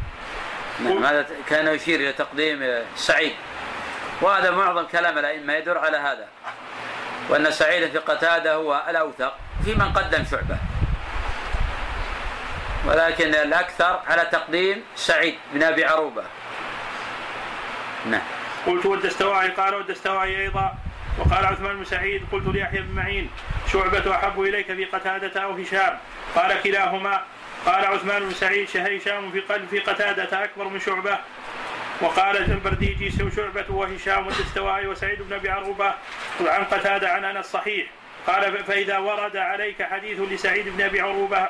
نعم. 0.80 1.06
هذا 1.06 1.28
كان 1.50 1.68
يشير 1.68 2.00
إلى 2.00 2.14
تقديم 2.14 2.84
سعيد. 2.96 3.34
وهذا 4.22 4.52
معظم 4.52 4.86
كلام 4.86 5.18
الأئمة 5.18 5.54
يدور 5.54 5.78
على 5.78 5.98
هذا. 5.98 6.28
وأن 7.30 7.52
سعيد 7.52 7.92
في 7.92 7.98
قتادة 7.98 8.54
هو 8.54 8.84
الأوثق 8.90 9.36
في 9.66 9.76
من 9.76 9.94
قدم 9.94 10.26
شعبة. 10.32 10.58
ولكن 12.86 13.36
الأكثر 13.36 14.02
على 14.08 14.26
تقديم 14.32 14.84
سعيد 14.96 15.36
بن 15.54 15.64
أبي 15.64 15.86
عروبة. 15.86 16.24
نعم. 18.06 18.22
قلت 18.68 18.86
والدستوائي 18.86 19.50
قال 19.50 19.76
والدستوائي 19.76 20.42
أيضا 20.42 20.76
وقال 21.20 21.46
عثمان 21.46 21.78
بن 21.78 21.86
سعيد 21.86 22.26
قلت 22.32 22.48
ليحيى 22.48 22.82
بن 22.82 22.96
معين 22.96 23.30
شعبة 23.74 24.16
أحب 24.16 24.42
إليك 24.42 24.68
في 24.68 24.86
قتادة 24.86 25.44
أو 25.44 25.52
هشام. 25.52 25.98
قال 26.36 26.62
كلاهما 26.62 27.22
قال 27.66 27.86
عثمان 27.86 28.24
بن 28.24 28.34
سعيد 28.34 28.68
هشام 28.78 29.32
في 29.32 29.40
قلب 29.40 29.68
في 29.70 29.80
قتادة 29.80 30.44
أكبر 30.44 30.68
من 30.68 30.80
شعبة. 30.80 31.18
وقال 32.02 32.38
البرديجي 32.38 33.12
شعبة 33.36 33.66
وهشام 33.70 34.28
والدستوائي 34.28 34.88
وسعيد 34.88 35.22
بن 35.22 35.34
أبي 35.34 35.50
عروبة 35.50 35.94
عن 36.42 36.64
قتادة 36.64 37.10
عن 37.10 37.26
أنس 37.26 37.46
صحيح. 37.46 37.88
قال 38.28 38.64
فإذا 38.64 38.98
ورد 38.98 39.38
عليك 39.38 39.84
حديث 39.84 40.20
لسعيد 40.20 40.70
بن 40.70 40.82
أبي 40.82 41.02
عروبة 41.02 41.48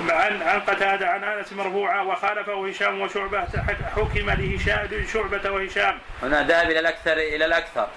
عن 0.00 0.42
عن 0.42 0.60
قتادة 0.60 1.08
عن 1.08 1.24
أنس 1.24 1.52
مرفوعا 1.52 2.00
وخالفه 2.00 2.68
هشام 2.68 3.00
وشعبة 3.00 3.46
حكم 3.96 4.30
لهشام 4.30 5.06
شعبة 5.12 5.50
وهشام. 5.50 5.98
هنا 6.22 6.42
ذهب 6.42 6.70
إلى 6.70 6.78
الأكثر 6.80 7.12
إلى 7.12 7.44
الأكثر. 7.44 7.88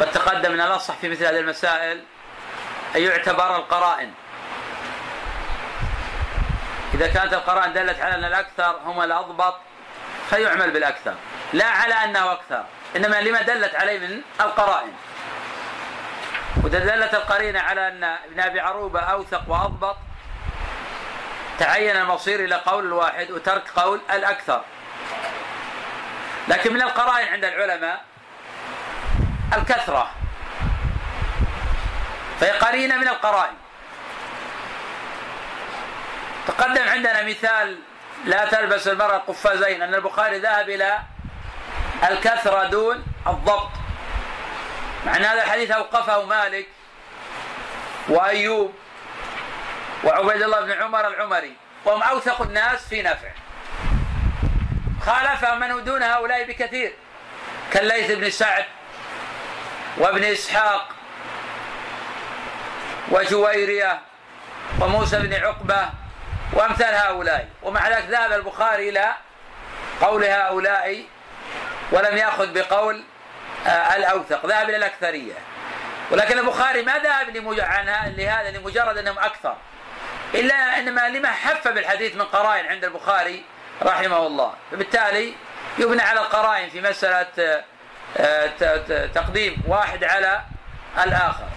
قد 0.00 0.10
تقدم 0.10 0.52
من 0.52 0.60
الأصح 0.60 0.94
في 0.96 1.08
مثل 1.08 1.24
هذه 1.24 1.38
المسائل 1.38 2.02
أن 2.96 3.02
يعتبر 3.02 3.56
القرائن. 3.56 4.12
إذا 6.96 7.06
كانت 7.06 7.32
القرائن 7.32 7.72
دلت 7.72 8.00
على 8.00 8.14
أن 8.14 8.24
الأكثر 8.24 8.80
هم 8.84 9.02
الأضبط 9.02 9.54
فيعمل 10.30 10.70
بالأكثر. 10.70 11.14
لا 11.52 11.66
على 11.66 11.94
أنه 11.94 12.32
أكثر 12.32 12.64
إنما 12.96 13.20
لما 13.20 13.42
دلت 13.42 13.74
عليه 13.74 13.98
من 13.98 14.20
القرائن. 14.40 14.92
ودلت 16.64 17.14
القرينة 17.14 17.60
على 17.60 17.88
أن 17.88 18.04
ابن 18.04 18.40
أبي 18.40 18.60
عروبة 18.60 19.00
أوثق 19.00 19.42
وأضبط 19.48 19.96
تعين 21.58 21.96
المصير 21.96 22.44
إلى 22.44 22.54
قول 22.54 22.84
الواحد 22.84 23.30
وترك 23.30 23.68
قول 23.76 24.00
الأكثر. 24.12 24.62
لكن 26.48 26.74
من 26.74 26.82
القرائن 26.82 27.28
عند 27.28 27.44
العلماء 27.44 28.04
الكثرة. 29.52 30.10
فهي 32.40 32.50
قرينة 32.50 32.96
من 32.96 33.08
القرائن. 33.08 33.54
تقدم 36.46 36.88
عندنا 36.88 37.22
مثال 37.22 37.78
لا 38.24 38.44
تلبس 38.44 38.88
المرأة 38.88 39.16
القفازين 39.16 39.82
أن 39.82 39.94
البخاري 39.94 40.38
ذهب 40.38 40.68
إلى 40.68 40.98
الكثرة 42.10 42.66
دون 42.66 43.04
الضبط. 43.26 43.70
مع 45.06 45.16
أن 45.16 45.24
هذا 45.24 45.44
الحديث 45.44 45.70
أوقفه 45.70 46.24
مالك 46.24 46.66
وأيوب 48.08 48.74
وعبيد 50.04 50.42
الله 50.42 50.60
بن 50.60 50.72
عمر 50.72 51.08
العمري 51.08 51.56
وهم 51.84 52.02
أوثق 52.02 52.42
الناس 52.42 52.88
في 52.88 53.02
نفع. 53.02 53.28
خالف 55.06 55.44
من 55.44 55.84
دون 55.84 56.02
هؤلاء 56.02 56.44
بكثير 56.44 56.92
كالليث 57.72 58.10
بن 58.10 58.30
سعد 58.30 58.64
وابن 59.98 60.24
إسحاق 60.24 60.88
وجويرية 63.10 64.00
وموسى 64.80 65.18
بن 65.18 65.34
عقبة 65.34 65.88
وأمثال 66.56 66.94
هؤلاء. 66.94 67.48
ومع 67.62 67.88
ذلك 67.88 68.04
ذهب 68.08 68.32
البخاري 68.32 68.88
إلى 68.88 69.14
قول 70.00 70.24
هؤلاء 70.24 71.04
ولم 71.92 72.16
يأخذ 72.16 72.52
بقول 72.52 73.04
آه، 73.66 73.96
الأوثق. 73.96 74.46
ذهب 74.46 74.68
إلى 74.68 74.76
الأكثرية. 74.76 75.34
ولكن 76.10 76.38
البخاري 76.38 76.82
ما 76.82 76.98
ذهب 76.98 77.36
لهذا 78.16 78.50
لمجرد 78.50 78.98
أنهم 78.98 79.18
أكثر. 79.18 79.56
إلا 80.34 80.78
إنما 80.78 81.08
لما 81.08 81.30
حف 81.30 81.68
بالحديث 81.68 82.14
من 82.14 82.22
قرائن 82.22 82.66
عند 82.66 82.84
البخاري 82.84 83.44
رحمه 83.82 84.26
الله. 84.26 84.52
فبالتالي 84.72 85.34
يبنى 85.78 86.02
على 86.02 86.20
القرائن 86.20 86.70
في 86.70 86.80
مسألة 86.80 87.64
آه، 88.16 89.06
تقديم 89.06 89.62
واحد 89.66 90.04
على 90.04 90.40
الآخر. 91.04 91.48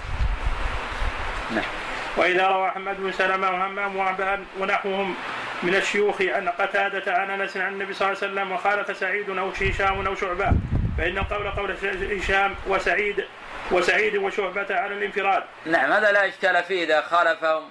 نعم. 1.51 1.78
وإذا 2.17 2.47
روى 2.47 2.71
حماد 2.71 2.97
بن 2.97 3.11
سلمة 3.11 3.49
وهمام 3.49 4.15
ونحوهم 4.59 5.15
من 5.63 5.75
الشيوخ 5.75 6.21
عن 6.21 6.49
قتادة 6.49 7.13
عن 7.13 7.29
أنس 7.29 7.57
عن 7.57 7.73
النبي 7.73 7.93
صلى 7.93 8.07
الله 8.07 8.17
عليه 8.21 8.31
وسلم 8.33 8.51
وخالف 8.51 8.97
سعيد 8.97 9.29
أو 9.29 9.49
هشام 9.49 10.07
أو 10.07 10.15
شعبة 10.15 10.51
فإن 10.97 11.17
القول 11.17 11.51
قول 11.51 11.75
هشام 12.11 12.55
وسعيد 12.67 13.25
وسعيد 13.71 14.15
وشعبة 14.17 14.67
على 14.69 14.93
الانفراد. 14.93 15.43
نعم 15.65 15.91
هذا 15.91 16.11
لا 16.11 16.27
إشكال 16.27 16.63
فيه 16.63 16.83
إذا 16.83 17.01
خالفهم 17.01 17.63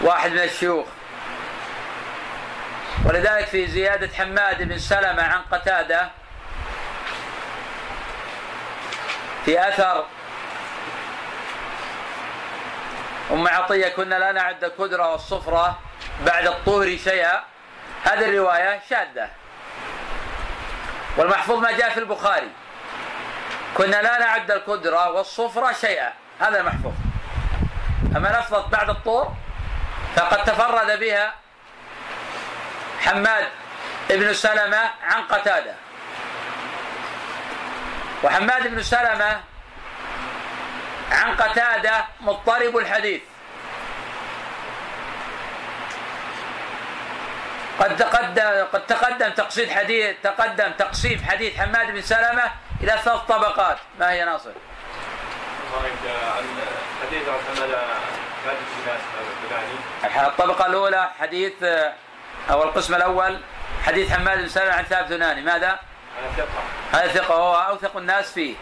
واحد 0.00 0.30
من 0.30 0.38
الشيوخ. 0.38 0.86
ولذلك 3.06 3.46
في 3.46 3.66
زيادة 3.66 4.08
حماد 4.14 4.62
بن 4.68 4.78
سلمة 4.78 5.22
عن 5.22 5.40
قتادة 5.50 6.10
في 9.44 9.68
أثر 9.68 10.04
أم 13.32 13.48
عطية 13.48 13.88
كنا 13.88 14.14
لا 14.14 14.32
نعد 14.32 14.64
الكدرة 14.64 15.12
والصفرة 15.12 15.78
بعد 16.26 16.46
الطهر 16.46 16.96
شيئا. 16.96 17.44
هذه 18.04 18.28
الرواية 18.28 18.80
شاذة. 18.90 19.28
والمحفوظ 21.16 21.58
ما 21.58 21.72
جاء 21.72 21.90
في 21.90 22.00
البخاري. 22.00 22.50
كنا 23.76 24.02
لا 24.02 24.18
نعد 24.18 24.50
الكدرة 24.50 25.10
والصفرة 25.10 25.72
شيئا. 25.72 26.12
هذا 26.40 26.62
محفوظ 26.62 26.92
أما 28.16 28.28
لفظة 28.28 28.66
بعد 28.66 28.90
الطور 28.90 29.34
فقد 30.16 30.44
تفرد 30.44 30.98
بها 30.98 31.34
حماد 33.00 33.48
بن 34.10 34.32
سلمة 34.32 34.90
عن 35.02 35.22
قتادة. 35.22 35.74
وحماد 38.24 38.68
بن 38.68 38.82
سلمة 38.82 39.40
عن 41.10 41.36
قتادة 41.36 42.04
مضطرب 42.20 42.76
الحديث. 42.76 43.20
قد 47.80 47.96
تقدم 47.96 48.66
قد 48.72 48.86
تقدم 48.86 49.28
تقصيد 49.28 49.70
حديث 49.70 50.16
تقدم 50.22 50.72
تقسيم 50.78 51.24
حديث 51.30 51.60
حماد 51.60 51.90
بن 51.90 52.02
سلمة 52.02 52.52
إلى 52.80 52.98
ثلاث 53.04 53.20
طبقات. 53.28 53.78
ما 53.98 54.10
هي 54.10 54.24
ناصر؟ 54.24 54.50
حديث 57.02 57.22
الطبقة 60.28 60.66
الأولى 60.66 61.10
حديث 61.20 61.52
أو 62.50 62.62
القسم 62.62 62.94
الأول 62.94 63.40
حديث 63.86 64.12
حماد 64.12 64.38
بن 64.38 64.48
سلمة 64.48 64.72
عن 64.72 64.84
ثابت 64.84 65.12
بناني 65.12 65.42
ماذا؟ 65.42 65.78
هذا 66.18 66.32
ثقة. 66.36 66.62
هذا 66.92 67.08
ثقة. 67.12 67.36
وهو 67.36 67.54
أوثق 67.54 67.96
الناس 67.96 68.32
فيه. 68.32 68.54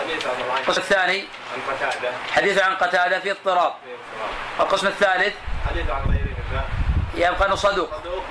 حديث 0.00 0.26
القسم 0.60 0.80
الثاني؟ 0.80 1.20
عن 1.20 1.74
قتادة. 1.74 2.12
حديث 2.32 2.62
عن 2.62 2.74
قتادة 2.74 3.18
في 3.20 3.30
اضطراب. 3.30 3.72
القسم 4.60 4.86
الثالث؟ 4.86 5.34
حديث 5.70 5.90
عن 5.90 6.02
غيره 6.10 6.32
يبقى 7.14 7.46
أنه 7.46 7.54
صدوق. 7.54 7.90
صدوق 8.00 8.24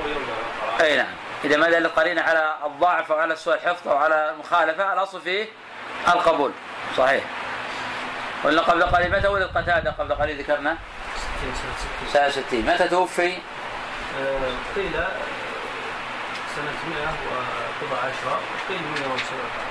أي 0.82 0.98
نعم. 0.98 1.14
إذا 1.44 1.58
ما 1.58 1.70
دل 1.70 1.86
القرينه 1.86 2.22
على 2.22 2.56
الضعف 2.66 3.12
أو 3.12 3.18
على 3.18 3.36
سوء 3.36 3.54
الحفظ 3.54 3.88
أو 3.88 3.98
على 3.98 4.30
المخالفه 4.30 4.94
الأصل 4.94 5.22
فيه 5.22 5.46
القبول. 6.08 6.52
صحيح. 6.98 7.24
قلنا 8.44 8.62
قبل 8.62 8.84
قليل 8.84 9.12
متى 9.12 9.28
ولد 9.28 9.58
قتادة؟ 9.58 9.92
قبل 9.92 10.16
قليل 10.16 10.42
ذكرنا؟ 10.42 10.78
سنة 12.14 12.30
60 12.30 12.46
متى 12.62 12.88
توفي؟ 12.88 13.38
قيل 14.76 14.94
سنة 16.56 16.80
100 16.90 17.08
وقضى 17.82 18.00
10 18.00 18.40
وقيل 18.70 18.82
107 18.82 19.71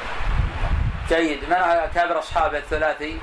جيد. 1.11 1.45
من 1.49 1.53
أكابر 1.53 2.19
أصحابه 2.19 2.59
الثلاثي؟ 2.59 3.19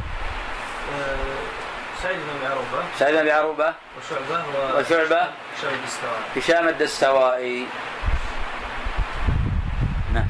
سعيد 2.03 2.17
بن 2.17 2.47
عروبة 2.51 2.83
سعيد 2.99 3.15
بن 3.15 3.29
عروبة 3.29 3.73
وشعبة 3.97 4.43
و- 4.45 4.79
وشعبة. 4.79 5.27
هشام 6.37 6.67
الدستوائي. 6.67 7.65
نعم. 10.13 10.27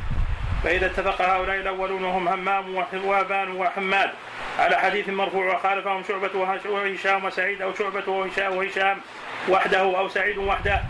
فإذا 0.64 0.86
اتفق 0.86 1.22
هؤلاء 1.22 1.56
الأولون 1.56 2.06
هم 2.06 2.28
همام 2.28 2.86
وأبان 2.94 3.52
وحماد. 3.52 4.10
على 4.60 4.76
حديث 4.78 5.10
مرفوع 5.10 5.56
وخالفهم 5.56 6.04
شعبة 6.08 6.30
وهش- 6.40 6.66
وهشام 6.66 7.26
وسعيد 7.26 7.62
أو 7.62 7.74
شعبة 7.74 8.10
وهشام 8.12 8.56
وهشام 8.58 8.98
وحده 9.50 9.80
أو 9.80 10.10
سعيد 10.10 10.38
وحده. 10.38 10.82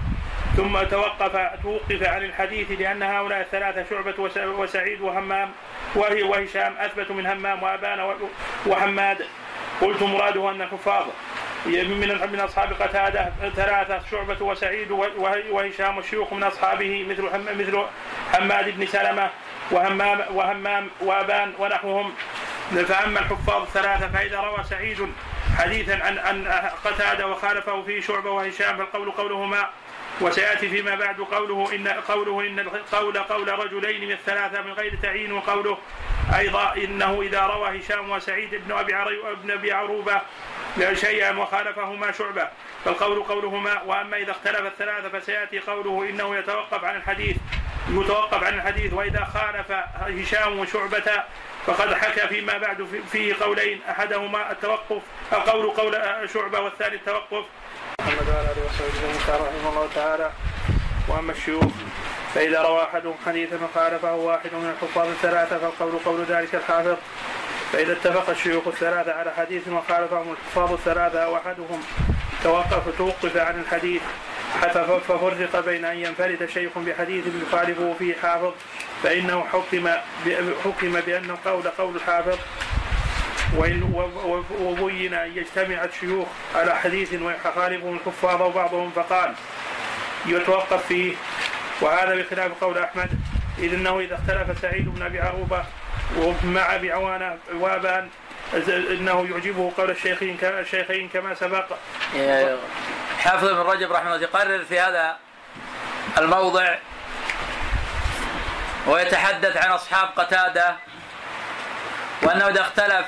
ثم 0.57 0.83
توقف 0.83 1.31
توقف 1.63 2.03
عن 2.03 2.23
الحديث 2.23 2.71
لأن 2.71 3.03
هؤلاء 3.03 3.41
الثلاثة 3.41 3.85
شعبة 3.89 4.13
وس- 4.17 4.37
وسعيد 4.37 5.01
وهمام 5.01 5.51
وهي 5.95 6.23
وهشام 6.23 6.75
أثبت 6.77 7.11
من 7.11 7.25
همام 7.27 7.63
وأبان 7.63 8.13
وحماد. 8.65 9.25
قلت 9.81 10.03
مراده 10.03 10.51
أن 10.51 10.61
الحفاظ 10.61 11.05
من 11.65 12.29
من 12.31 12.39
أصحاب 12.39 12.73
قتادة 12.73 13.31
ثلاثة 13.55 14.01
شعبة 14.11 14.45
وسعيد 14.45 14.91
وه- 14.91 15.43
وهشام 15.51 15.97
والشيوخ 15.97 16.33
من 16.33 16.43
أصحابه 16.43 17.05
مثل 17.09 17.21
مثل 17.55 17.83
حماد 18.33 18.77
بن 18.77 18.85
سلمة 18.85 19.29
وهمام 19.71 20.19
وهمام 20.33 20.89
وأبان 21.01 21.53
ونحوهم. 21.59 22.13
فأما 22.87 23.19
الحفاظ 23.19 23.61
الثلاثة 23.61 24.07
فإذا 24.07 24.39
روى 24.39 24.63
سعيد 24.63 25.07
حديثا 25.57 25.93
عن 26.03 26.17
عن 26.17 26.47
قتادة 26.85 27.27
وخالفه 27.27 27.81
فيه 27.81 28.01
شعبة 28.01 28.31
وهشام 28.31 28.77
فالقول 28.77 29.11
قولهما 29.11 29.69
وسيأتي 30.21 30.69
فيما 30.69 30.95
بعد 30.95 31.19
قوله 31.21 31.75
إن 31.75 31.87
قوله 31.87 32.41
إن 32.47 32.59
القول 32.59 33.17
قول 33.17 33.59
رجلين 33.59 34.05
من 34.05 34.11
الثلاثة 34.11 34.61
من 34.61 34.71
غير 34.73 34.95
تعيين 35.03 35.31
وقوله 35.31 35.77
أيضا 36.37 36.73
إنه 36.75 37.21
إذا 37.21 37.41
روى 37.45 37.79
هشام 37.79 38.11
وسعيد 38.11 38.55
بن 38.67 38.71
أبي 38.77 38.93
عري 38.93 39.17
بن 39.43 39.51
أبي 39.51 39.71
عروبة 39.71 40.21
شيئا 40.93 41.37
وخالفهما 41.37 42.11
شعبة. 42.11 42.47
فالقول 42.85 43.23
قولهما 43.23 43.81
وأما 43.81 44.17
إذا 44.17 44.31
اختلف 44.31 44.59
الثلاثة 44.61 45.19
فسيأتي 45.19 45.59
قوله 45.59 46.09
إنه 46.09 46.35
يتوقف 46.35 46.83
عن 46.83 46.95
الحديث 46.95 47.37
يتوقف 47.89 48.43
عن 48.43 48.53
الحديث 48.53 48.93
وإذا 48.93 49.23
خالف 49.23 49.71
هشام 50.21 50.59
وشعبه 50.59 51.23
فقد 51.65 51.93
حكى 51.93 52.27
فيما 52.27 52.57
بعد 52.57 52.83
في- 52.83 53.01
فيه 53.11 53.35
قولين 53.41 53.81
أحدهما 53.89 54.51
التوقف 54.51 55.01
القول 55.33 55.69
قول 55.69 55.95
شعبة 56.33 56.59
والثاني 56.59 56.95
التوقف. 56.95 57.45
محمد 58.01 58.27
وعلى 58.29 58.51
آله 58.51 58.65
وصحبه 58.65 58.87
وسلم 58.87 59.45
رحمه 59.45 59.69
الله 59.69 59.87
تعالى 59.95 60.31
وأما 61.07 61.31
الشيوخ 61.31 61.71
فإذا 62.33 62.61
روى 62.61 62.83
احدهم 62.83 63.15
حديثا 63.25 63.59
وخالفه 63.63 64.15
واحد 64.15 64.49
من 64.53 64.69
الحفاظ 64.69 65.07
الثلاثه 65.07 65.57
فالقول 65.57 65.99
قول 66.05 66.25
ذلك 66.29 66.55
الحافظ. 66.55 66.95
فإذا 67.73 67.93
اتفق 67.93 68.29
الشيوخ 68.29 68.67
الثلاثة 68.67 69.13
على 69.13 69.31
حديث 69.37 69.67
وخالفهم 69.67 70.31
الحفاظ 70.31 70.73
الثلاثة 70.73 71.19
أو 71.23 71.35
أحدهم 71.35 71.83
توقف 72.43 72.97
توقف 72.97 73.37
عن 73.37 73.59
الحديث 73.59 74.01
حتى 74.61 74.83
ففرق 75.07 75.65
بين 75.65 75.85
أن 75.85 75.97
ينفرد 75.97 76.49
شيخ 76.53 76.71
بحديث 76.77 77.25
يخالفه 77.47 77.95
فيه 77.99 78.15
حافظ 78.21 78.51
فإنه 79.03 79.43
حكم 79.53 79.89
حكم 80.65 80.99
بأن 81.05 81.29
القول 81.29 81.67
قول 81.67 81.95
الحافظ 81.95 82.37
وإن 83.55 83.83
وبين 84.61 85.13
أن 85.13 85.37
يجتمع 85.37 85.83
الشيوخ 85.83 86.27
على 86.55 86.75
حديث 86.75 87.13
ويخالفهم 87.13 87.95
الحفاظ 87.95 88.41
وبعضهم 88.41 88.91
فقال 88.91 89.33
يتوقف 90.25 90.87
فيه. 90.87 91.15
وهذا 91.81 92.15
بخلاف 92.15 92.63
قول 92.63 92.77
أحمد 92.77 93.09
إذ 93.59 93.73
أنه 93.73 93.99
إذا 93.99 94.15
اختلف 94.15 94.61
سعيد 94.61 94.89
بن 94.89 95.01
أبي 95.01 95.19
عروبة 95.19 95.63
ومع 96.17 96.75
أبي 96.75 96.91
عوانة 96.91 97.37
وابان 97.53 98.09
إنه 98.67 99.27
يعجبه 99.31 99.71
قول 99.77 99.91
الشيخين 99.91 100.37
كما 100.37 100.59
الشيخين 100.59 101.09
كما 101.09 101.33
سبق. 101.35 101.65
حافظ 103.19 103.47
بن 103.47 103.57
رجب 103.57 103.91
رحمه 103.91 104.15
الله 104.15 104.21
يقرر 104.21 104.63
في 104.63 104.79
هذا 104.79 105.17
الموضع 106.17 106.75
ويتحدث 108.87 109.57
عن 109.57 109.71
أصحاب 109.71 110.09
قتادة 110.15 110.75
وأنه 112.23 112.47
إذا 112.47 112.61
اختلف 112.61 113.05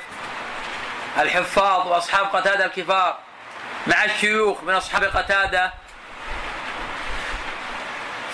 الحفاظ 1.18 1.86
وأصحاب 1.86 2.26
قتادة 2.26 2.64
الكفار 2.64 3.18
مع 3.86 4.04
الشيوخ 4.04 4.62
من 4.62 4.74
أصحاب 4.74 5.04
قتادة. 5.04 5.72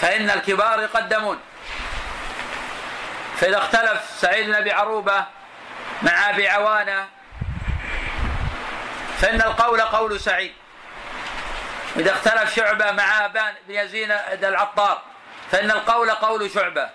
فإن 0.00 0.30
الكبار 0.30 0.80
يقدمون. 0.80 1.38
فإذا 3.36 3.58
اختلف 3.58 4.00
سعيد 4.20 4.46
بن 4.46 4.54
أبي 4.54 4.72
عروبة 4.72 5.24
مع 6.02 6.30
أبي 6.30 6.48
عوانة 6.48 7.08
فإن 9.20 9.42
القول 9.42 9.80
قول 9.80 10.20
سعيد. 10.20 10.52
إذا 11.96 12.12
اختلف 12.12 12.54
شعبة 12.54 12.92
مع 12.92 13.24
أبان 13.24 13.54
بن 13.68 13.74
يزيد 13.74 14.10
العطار 14.32 15.02
فإن 15.50 15.70
القول 15.70 16.10
قول 16.10 16.50
شعبة. 16.50 16.90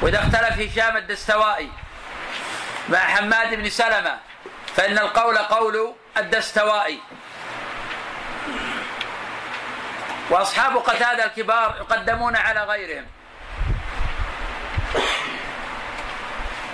وإذا 0.00 0.18
اختلف 0.18 0.60
هشام 0.60 0.96
الدستوائي 0.96 1.70
مع 2.90 2.98
حماد 2.98 3.54
بن 3.54 3.70
سلمة 3.70 4.18
فإن 4.76 4.98
القول 4.98 5.38
قول 5.38 5.94
الدستوائي. 6.16 7.00
وأصحاب 10.30 10.76
قتادة 10.76 11.24
الكبار 11.24 11.76
يقدمون 11.80 12.36
على 12.36 12.64
غيرهم. 12.64 13.06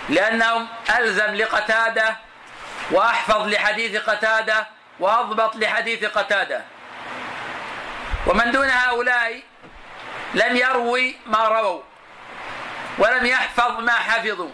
لأنهم 0.08 0.68
ألزم 0.98 1.34
لقتادة 1.34 2.16
وأحفظ 2.90 3.46
لحديث 3.48 3.96
قتادة 3.96 4.66
وأضبط 5.00 5.56
لحديث 5.56 6.04
قتادة. 6.04 6.64
ومن 8.26 8.50
دون 8.50 8.70
هؤلاء 8.70 9.42
لم 10.34 10.56
يروي 10.56 11.16
ما 11.26 11.48
رووا 11.48 11.82
ولم 12.98 13.26
يحفظ 13.26 13.80
ما 13.80 13.92
حفظوا. 13.92 14.50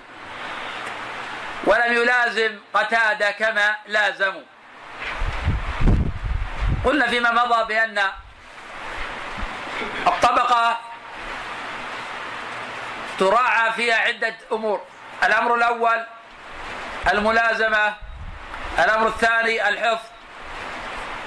ولم 1.64 1.92
يلازم 1.92 2.58
قتادة 2.74 3.30
كما 3.30 3.76
لازموا. 3.86 4.42
قلنا 6.84 7.06
فيما 7.06 7.32
مضى 7.32 7.64
بأن 7.64 8.02
الطبقة 10.06 10.78
تراعى 13.18 13.72
فيها 13.72 13.96
عدة 13.96 14.34
أمور. 14.52 14.80
الأمر 15.24 15.54
الأول 15.54 16.06
الملازمة 17.12 17.94
الأمر 18.78 19.06
الثاني 19.06 19.68
الحفظ 19.68 20.06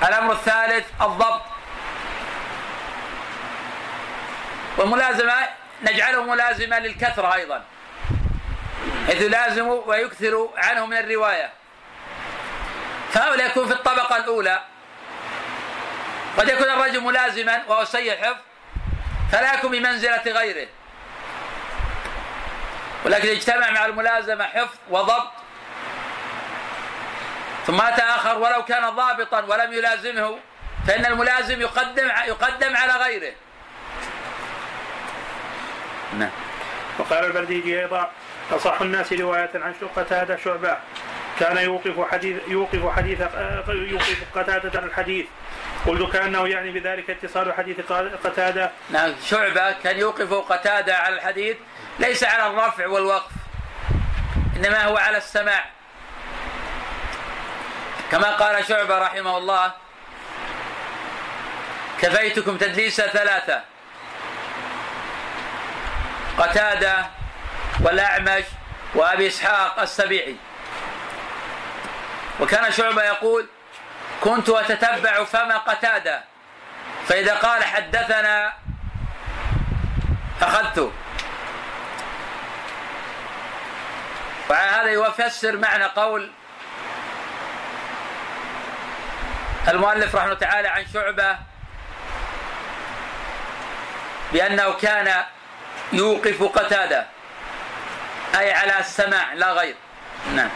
الأمر 0.07 0.31
الثالث 0.31 0.85
الضبط. 1.01 1.41
والملازمة 4.77 5.33
نجعله 5.83 6.23
ملازمة 6.23 6.79
للكثرة 6.79 7.33
أيضا. 7.33 7.63
حيث 9.07 9.21
يلازم 9.21 9.67
ويكثر 9.67 10.49
عنه 10.57 10.85
من 10.85 10.97
الرواية 10.97 11.51
فهؤلاء 13.11 13.47
يكون 13.47 13.67
في 13.67 13.73
الطبقة 13.73 14.17
الأولى 14.17 14.61
قد 16.37 16.49
يكون 16.49 16.69
الرجل 16.69 17.01
ملازما 17.01 17.63
وهو 17.67 17.85
سيء 17.85 18.13
الحفظ 18.13 18.41
فلا 19.31 19.53
يكون 19.53 19.71
بمنزلة 19.71 20.23
غيره 20.25 20.67
ولكن 23.05 23.29
اجتمع 23.29 23.71
مع 23.71 23.85
الملازمة 23.85 24.43
حفظ 24.43 24.77
وضبط 24.89 25.31
ثم 27.67 27.81
أتى 27.81 28.01
آخر 28.01 28.37
ولو 28.37 28.65
كان 28.65 28.89
ضابطا 28.89 29.41
ولم 29.41 29.73
يلازمه 29.73 30.39
فإن 30.87 31.05
الملازم 31.05 31.61
يقدم 31.61 32.11
يقدم 32.27 32.75
على 32.75 32.93
غيره. 32.93 33.33
نعم. 36.13 36.31
وقال 36.99 37.25
البرديجي 37.25 37.79
أيضا 37.79 38.11
اصح 38.51 38.81
الناس 38.81 39.13
رواية 39.13 39.51
عن 39.55 39.73
قتادة 39.95 40.37
شعبة. 40.43 40.77
كان 41.39 41.57
يوقف 41.57 42.11
حديث 42.11 42.37
يوقف 42.47 42.95
حديث 42.95 43.19
يوقف 43.67 44.23
قتادة 44.35 44.79
عن 44.79 44.87
الحديث. 44.87 45.25
قلت 45.87 46.13
كأنه 46.13 46.47
يعني 46.47 46.71
بذلك 46.71 47.09
اتصال 47.09 47.53
حديث 47.53 47.79
قتادة. 48.23 48.71
نعم 48.89 49.13
شعبة 49.25 49.71
كان 49.71 49.97
يوقف 49.97 50.33
قتادة 50.33 50.97
على 50.97 51.15
الحديث 51.15 51.57
ليس 51.99 52.23
على 52.23 52.47
الرفع 52.47 52.87
والوقف 52.87 53.31
إنما 54.55 54.83
هو 54.83 54.97
على 54.97 55.17
السماع. 55.17 55.65
كما 58.11 58.31
قال 58.31 58.65
شعبة 58.65 58.99
رحمه 58.99 59.37
الله 59.37 59.71
كفيتكم 62.01 62.57
تدليس 62.57 63.01
ثلاثة. 63.01 63.61
قتادة 66.37 67.05
والأعمش 67.81 68.43
وأبي 68.95 69.27
إسحاق 69.27 69.79
السبيعي. 69.79 70.35
وكان 72.39 72.71
شعبة 72.71 73.03
يقول 73.03 73.47
كنت 74.21 74.49
أتتبع 74.49 75.23
فم 75.23 75.51
قتادة 75.51 76.23
فإذا 77.07 77.35
قال 77.35 77.63
حدثنا 77.63 78.53
أخذته 80.41 80.91
وهذا 84.49 84.89
يفسر 84.89 85.57
معنى 85.57 85.83
قول 85.83 86.31
المؤلف 89.67 90.15
رحمه 90.15 90.33
تعالى 90.33 90.67
عن 90.67 90.85
شعبة 90.93 91.37
بأنه 94.33 94.73
كان 94.73 95.23
يوقف 95.93 96.43
قتادة. 96.43 97.05
أي 98.39 98.53
على 98.53 98.79
السماع 98.79 99.33
لا 99.33 99.51
غير. 99.51 99.75
نعم. 100.35 100.49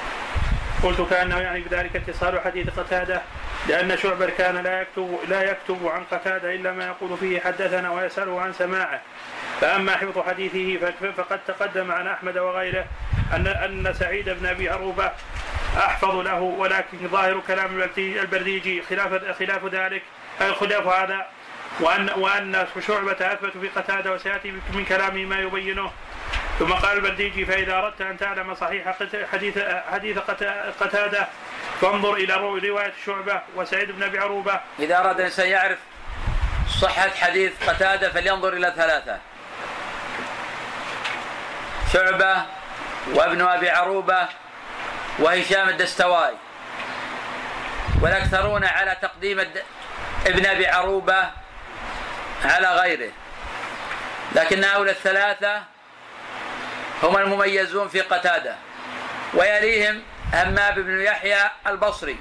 قلت 0.83 1.01
كأنه 1.09 1.37
يعني 1.37 1.61
بذلك 1.61 1.95
اتصال 1.95 2.39
حديث 2.39 2.79
قتادة 2.79 3.21
لأن 3.67 3.97
شعبة 3.97 4.29
كان 4.37 4.57
لا 4.57 4.81
يكتب 4.81 5.19
لا 5.27 5.51
يكتب 5.51 5.87
عن 5.87 6.03
قتادة 6.11 6.55
إلا 6.55 6.71
ما 6.71 6.85
يقول 6.85 7.17
فيه 7.17 7.39
حدثنا 7.39 7.91
ويسأله 7.91 8.41
عن 8.41 8.53
سماعه. 8.53 9.01
فأما 9.61 9.97
حفظ 9.97 10.19
حديثه 10.27 10.91
فقد 11.17 11.39
تقدم 11.47 11.91
عن 11.91 12.07
أحمد 12.07 12.37
وغيره 12.37 12.85
ان 13.33 13.47
أن 13.47 13.93
سعيد 13.99 14.29
بن 14.29 14.45
أبي 14.45 14.69
عروبة 14.69 15.11
أحفظ 15.77 16.15
له 16.15 16.39
ولكن 16.39 16.97
ظاهر 17.07 17.41
كلام 17.47 17.87
البرديجي 17.97 18.81
خلاف 18.89 19.37
خلاف 19.39 19.65
ذلك 19.65 20.01
خلاف 20.59 20.87
هذا 20.87 21.25
وان 21.79 22.09
وأن 22.17 22.65
شعبة 22.87 23.11
أثبت 23.11 23.57
في 23.57 23.67
قتادة 23.75 24.13
وسيأتي 24.13 24.51
من 24.51 24.85
كلامه 24.85 25.25
ما 25.25 25.39
يبينه. 25.39 25.91
ثم 26.59 26.73
قال 26.73 26.97
البرديجي 26.97 27.45
فإذا 27.45 27.73
أردت 27.73 28.01
أن 28.01 28.17
تعلم 28.17 28.55
صحيح 28.55 28.95
حديث 29.31 29.59
حديث 29.91 30.17
قتادة 30.79 31.27
فانظر 31.81 32.13
إلى 32.13 32.33
رواية 32.33 32.93
شعبة 33.05 33.41
وسعيد 33.55 33.91
بن 33.91 34.03
أبي 34.03 34.19
عروبة. 34.19 34.59
إذا 34.79 34.99
أراد 34.99 35.19
الإنسان 35.19 35.47
يعرف 35.47 35.77
صحة 36.81 37.09
حديث 37.09 37.69
قتادة 37.69 38.09
فلينظر 38.09 38.53
إلى 38.53 38.73
ثلاثة. 38.75 39.17
شعبة 41.93 42.35
وابن 43.13 43.41
أبي 43.41 43.69
عروبة 43.69 44.27
وهشام 45.19 45.69
الدستواي 45.69 46.33
والأكثرون 48.01 48.63
على 48.65 48.97
تقديم 49.01 49.39
ابن 50.27 50.45
أبي 50.45 50.67
عروبة 50.67 51.29
على 52.45 52.67
غيره. 52.67 53.11
لكن 54.35 54.63
هؤلاء 54.63 54.93
الثلاثة 54.93 55.63
هم 57.03 57.17
المميزون 57.17 57.87
في 57.87 58.01
قتادة 58.01 58.55
ويليهم 59.33 60.03
هماب 60.33 60.79
بن 60.79 61.01
يحيى 61.01 61.49
البصري. 61.67 62.19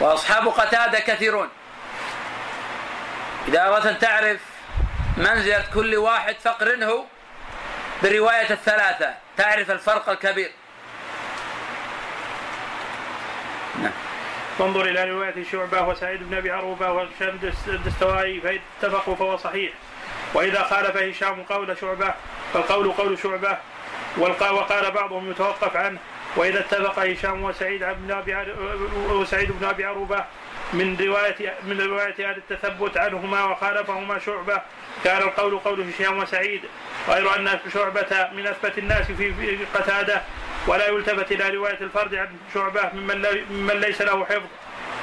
وأصحاب 0.00 0.48
قتادة 0.48 0.98
كثيرون. 0.98 1.48
إذا 3.48 3.66
أردت 3.66 3.86
أن 3.86 3.98
تعرف 3.98 4.40
منزلة 5.16 5.64
كل 5.74 5.96
واحد 5.96 6.36
فقرنه 6.44 7.06
برواية 8.02 8.50
الثلاثة 8.50 9.14
تعرف 9.36 9.70
الفرق 9.70 10.08
الكبير. 10.08 10.52
فانظر 14.58 14.82
إلى 14.82 15.10
رواية 15.10 15.44
شعبة 15.52 15.82
وسعيد 15.82 16.30
بن 16.30 16.36
أبي 16.36 16.50
عروبة 16.50 16.92
وهشام 16.92 17.38
الدستوائي 17.68 18.40
فإن 18.40 18.58
اتفقوا 18.82 19.14
فهو 19.14 19.36
صحيح. 19.36 19.72
وإذا 20.34 20.62
خالف 20.62 20.96
هشام 20.96 21.42
قول 21.42 21.76
شعبة 21.80 22.14
فالقول 22.52 22.92
قول 22.92 23.18
شعبة 23.18 23.58
وقال 24.18 24.90
بعضهم 24.90 25.30
يتوقف 25.30 25.76
عنه. 25.76 25.98
وإذا 26.36 26.60
اتفق 26.60 26.98
هشام 26.98 27.42
وسعيد 27.42 27.84
بن 27.84 28.10
أبي 28.10 28.36
وسعيد 29.10 29.52
بن 29.52 29.66
أبي 29.66 29.84
عروبة 29.84 30.24
من 30.72 30.96
رواية 31.00 31.54
من 31.62 31.80
رواية 31.80 32.30
أهل 32.30 32.36
التثبت 32.36 32.96
عنهما 32.96 33.44
وخالفهما 33.44 34.18
شعبة 34.18 34.62
كان 35.04 35.22
القول 35.22 35.58
قول 35.58 35.80
هشام 35.80 36.18
وسعيد. 36.18 36.60
غير 37.08 37.36
أن 37.36 37.58
شعبة 37.74 38.28
من 38.36 38.46
أثبت 38.46 38.78
الناس 38.78 39.12
في 39.12 39.58
قتادة 39.74 40.22
ولا 40.68 40.88
يلتفت 40.88 41.32
إلى 41.32 41.48
رواية 41.48 41.78
الفرد 41.80 42.14
عن 42.14 42.28
شعبة 42.54 42.90
ممن, 42.94 43.26
ممن 43.50 43.80
ليس 43.80 44.02
له 44.02 44.24
حفظ 44.24 44.46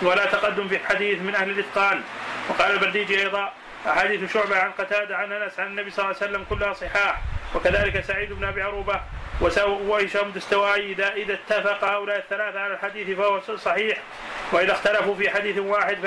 ولا 0.01 0.25
تقدم 0.25 0.67
في 0.67 0.75
الحديث 0.75 1.21
من 1.21 1.35
أهل 1.35 1.49
الإتقان 1.49 2.01
وقال 2.49 2.71
البرديجي 2.71 3.21
أيضا 3.21 3.53
أحاديث 3.87 4.33
شعبة 4.33 4.57
عن 4.57 4.71
قتادة 4.71 5.17
عن 5.17 5.31
أنس 5.31 5.59
عن 5.59 5.67
النبي 5.67 5.89
صلى 5.89 6.05
الله 6.05 6.15
عليه 6.21 6.31
وسلم 6.31 6.45
كلها 6.49 6.73
صحاح. 6.73 7.21
وكذلك 7.55 8.01
سعيد 8.01 8.33
بن 8.33 8.43
أبي 8.43 8.61
عروبة 8.61 9.01
وهشام 9.41 10.27
الدستوائي 10.27 10.91
إذا 10.91 11.13
إذا 11.13 11.33
اتفق 11.33 11.83
هؤلاء 11.83 12.17
الثلاثة 12.17 12.59
على 12.59 12.73
الحديث 12.73 13.17
فهو 13.17 13.41
صحيح. 13.41 13.97
وإذا 14.51 14.71
اختلفوا 14.71 15.15
في 15.15 15.29
حديث 15.29 15.57
واحد 15.57 15.97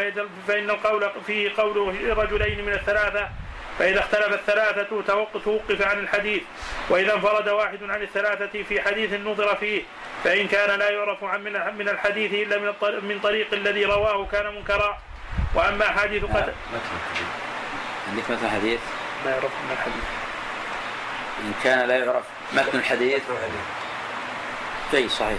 فإن 0.48 0.70
القول 0.70 1.10
فيه 1.26 1.50
قول 1.56 1.96
رجلين 2.18 2.64
من 2.64 2.72
الثلاثة 2.72 3.28
فإذا 3.78 4.00
اختلف 4.00 4.34
الثلاثة 4.34 5.02
توقف 5.44 5.82
عن 5.82 5.98
الحديث. 5.98 6.42
وإذا 6.90 7.14
انفرد 7.14 7.48
واحد 7.48 7.78
عن 7.82 8.02
الثلاثة 8.02 8.62
في 8.62 8.80
حديث 8.82 9.12
نظر 9.12 9.56
فيه 9.56 9.82
فإن 10.24 10.48
كان 10.48 10.78
لا 10.78 10.90
يعرف 10.90 11.24
عن 11.24 11.44
من 11.78 11.88
الحديث 11.88 12.32
إلا 12.32 12.72
من 13.00 13.20
طريق 13.22 13.54
الذي 13.54 13.84
رواه 13.84 14.26
كان 14.32 14.54
منكرا. 14.54 14.98
وأما 15.54 15.84
حديث 15.84 16.24
قتل 16.24 16.52
عندك 18.08 18.30
مثل 18.30 18.48
حديث؟ 18.48 18.80
لا 19.24 19.30
يعرف 19.30 19.52
من 19.64 19.72
الحديث. 19.72 20.04
إن 21.40 21.52
كان 21.64 21.88
لا 21.88 21.98
يعرف 21.98 22.24
متن 22.52 22.78
الحديث؟ 22.78 23.22
جيد 24.90 25.10
صحيح. 25.10 25.38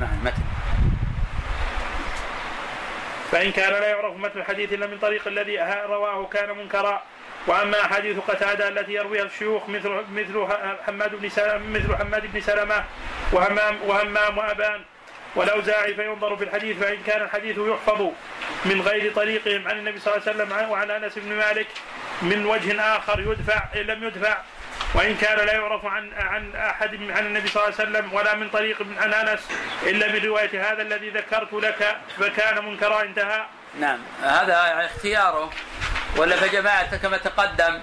نعم 0.00 0.24
متن. 0.24 0.42
فإن 3.30 3.52
كان 3.52 3.72
لا 3.72 3.88
يعرف 3.88 4.16
متن 4.16 4.40
الحديث 4.40 4.72
إلا 4.72 4.86
من 4.86 4.98
طريق 4.98 5.26
الذي 5.26 5.58
رواه 5.86 6.26
كان 6.26 6.56
منكرا. 6.56 7.02
وأما 7.46 7.80
احاديث 7.84 8.18
قتادة 8.18 8.68
التي 8.68 8.92
يرويها 8.92 9.24
الشيوخ 9.24 9.68
مثل 9.68 9.90
مثل 10.12 10.46
حماد 10.86 11.14
بن 11.14 11.28
سلمة 11.28 11.78
مثل 11.78 11.96
حماد 11.96 12.32
بن 12.32 12.40
سلمة 12.40 12.84
وهمام 13.32 13.78
وهمام 13.86 14.38
وأبان 14.38 14.80
والأوزاعي 15.34 15.94
فينظر 15.94 16.36
في 16.36 16.44
الحديث 16.44 16.78
فإن 16.78 16.98
كان 17.06 17.22
الحديث 17.22 17.58
يحفظ 17.58 18.10
من 18.64 18.80
غير 18.80 19.12
طريقهم 19.12 19.68
عن 19.68 19.78
النبي 19.78 20.00
صلى 20.00 20.14
الله 20.16 20.28
عليه 20.28 20.36
وسلم 20.36 20.70
وعن 20.70 20.90
أنس 20.90 21.18
بن 21.18 21.32
مالك 21.32 21.66
من 22.22 22.46
وجه 22.46 22.96
آخر 22.96 23.20
يدفع 23.20 23.62
ان 23.74 23.80
لم 23.80 24.04
يدفع 24.04 24.38
وإن 24.94 25.14
كان 25.14 25.46
لا 25.46 25.52
يعرف 25.52 25.84
عن 25.84 26.12
عن 26.12 26.56
أحد 26.56 26.94
عن 27.10 27.26
النبي 27.26 27.48
صلى 27.48 27.64
الله 27.64 27.74
عليه 27.80 27.90
وسلم 27.90 28.12
ولا 28.12 28.34
من 28.34 28.48
طريق 28.48 28.86
عن 29.00 29.14
أنس 29.14 29.48
إلا 29.82 30.12
من 30.12 30.24
روايه 30.24 30.72
هذا 30.72 30.82
الذي 30.82 31.10
ذكرت 31.10 31.52
لك 31.52 31.96
فكان 32.18 32.64
منكرا 32.64 33.02
انتهى. 33.02 33.46
نعم 33.80 33.98
هذا 34.22 34.84
اختياره 34.84 35.50
ولا 36.16 36.36
فجماعة 36.36 36.96
كما 36.96 37.16
تقدم 37.16 37.82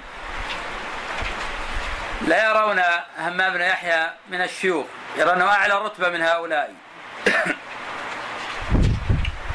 لا 2.22 2.50
يرون 2.50 2.82
همام 3.18 3.54
بن 3.54 3.62
يحيى 3.62 4.10
من 4.30 4.42
الشيوخ 4.42 4.86
يرونه 5.18 5.52
أعلى 5.52 5.74
رتبة 5.74 6.10
من 6.10 6.22
هؤلاء. 6.22 6.74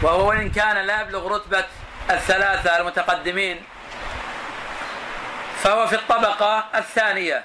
وهو 0.03 0.29
وإن 0.29 0.51
كان 0.51 0.77
لا 0.77 1.01
يبلغ 1.01 1.35
رتبة 1.35 1.65
الثلاثة 2.11 2.81
المتقدمين 2.81 3.65
فهو 5.63 5.87
في 5.87 5.95
الطبقة 5.95 6.65
الثانية. 6.75 7.45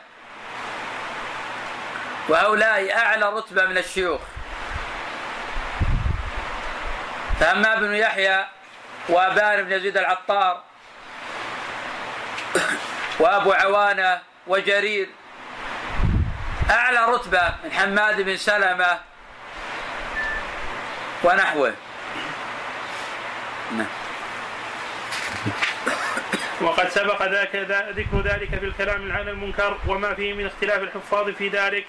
وهؤلاء 2.29 2.97
أعلى 2.97 3.29
رتبة 3.29 3.65
من 3.65 3.77
الشيوخ. 3.77 4.21
فهمام 7.39 7.79
بن 7.79 7.95
يحيى 7.95 8.45
وأبان 9.09 9.63
بن 9.63 9.71
يزيد 9.71 9.97
العطار 9.97 10.66
وأبو 13.19 13.51
عوانة 13.51 14.21
وجرير. 14.47 15.09
أعلى 16.69 16.99
رتبة 17.13 17.55
من 17.63 17.71
حماد 17.71 18.21
بن 18.21 18.37
سلمة 18.37 18.99
ونحوه. 21.23 21.73
نعم. 23.71 23.87
وقد 26.61 26.89
سبق 26.89 27.23
ذاك 27.23 27.55
ذكر 27.95 28.21
ذلك 28.21 28.59
في 28.59 28.65
الكلام 28.65 29.11
عن 29.11 29.27
المنكر 29.27 29.77
وما 29.87 30.13
فيه 30.13 30.33
من 30.33 30.45
اختلاف 30.45 30.81
الحفاظ 30.81 31.29
في 31.29 31.49
ذلك. 31.49 31.85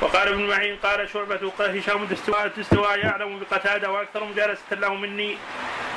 وقال 0.00 0.28
ابن 0.28 0.48
معين 0.48 0.76
قال 0.76 1.08
شعبة 1.08 1.52
قال 1.58 1.78
هشام 1.78 2.02
الدستواء 2.44 2.98
يعلم 2.98 3.38
بقتادة 3.38 3.90
وأكثر 3.90 4.24
مجالسة 4.24 4.62
له 4.72 4.94
مني. 4.94 5.38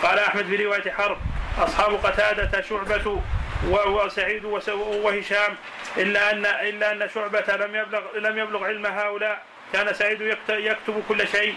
قال 0.04 0.20
أحمد 0.20 0.46
في 0.46 0.66
رواية 0.66 0.92
حرب. 0.92 1.18
أصحاب 1.58 1.96
قتادة 2.06 2.62
شعبة 2.62 3.22
وسعيد 3.68 4.46
وهشام 4.76 5.56
إلا 5.98 6.32
ان 6.32 6.46
إلا 6.46 6.92
أن 6.92 7.10
شعبة 7.14 7.56
لم 7.56 7.76
يبلغ 7.76 8.02
لم 8.16 8.38
يبلغ 8.38 8.66
علم 8.66 8.86
هؤلاء. 8.86 9.42
كان 9.74 9.94
سعيد 9.94 10.38
يكتب 10.50 11.04
كل 11.10 11.28
شيء. 11.28 11.56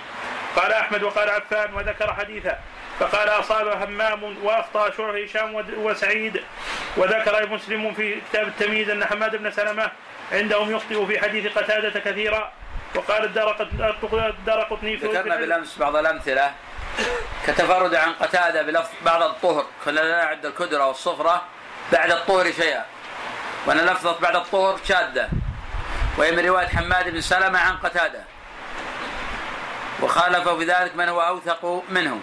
قال 0.57 0.72
أحمد 0.72 1.03
وقال 1.03 1.30
عفان 1.30 1.74
وذكر 1.74 2.14
حديثا 2.14 2.59
فقال 3.00 3.28
أصاب 3.28 3.68
همام 3.68 4.36
واخطا 4.42 4.90
شعر 4.90 5.24
هشام 5.24 5.64
وسعيد. 5.76 6.42
وذكر 6.96 7.48
مسلم 7.48 7.94
في 7.94 8.20
كتاب 8.30 8.48
التمييز 8.48 8.90
أن 8.90 9.05
حماد 9.05 9.36
بن 9.36 9.50
سلمة 9.50 9.90
عندهم 10.32 10.76
يخطئ 10.76 11.07
في 11.07 11.20
حديث 11.20 11.59
قتادة 11.59 12.00
كثيرا. 12.00 12.53
وقال 12.94 13.24
الدار 13.24 14.62
قطني 14.70 14.96
ذكرنا 14.96 15.36
بالأمس 15.36 15.78
بعض 15.78 15.96
الأمثلة 15.96 16.53
كتفرد 17.46 17.94
عن 17.94 18.12
قتادة 18.12 18.62
بلفظ 18.62 18.90
بعد 19.03 19.22
الطهر. 19.22 19.66
كنا 19.84 20.00
لا 20.00 20.24
نعد 20.24 20.46
الكدرة 20.46 20.86
والصفرة. 20.86 21.42
بعد 21.93 22.11
الطهر 22.11 22.53
شيئا. 22.53 22.84
وأن 23.66 23.78
لفظة 23.78 24.18
بعد 24.18 24.36
الطهر 24.36 24.78
شاذة 24.88 25.28
وهي 26.16 26.32
من 26.32 26.47
رواية 26.47 26.68
حماد 26.68 27.09
بن 27.09 27.20
سلمة 27.20 27.59
عن 27.59 27.76
قتادة. 27.76 28.24
وخالف 30.01 30.49
في 30.49 30.64
ذلك 30.64 30.97
من 30.97 31.09
هو 31.09 31.20
أوثق 31.20 31.84
منه. 31.88 32.20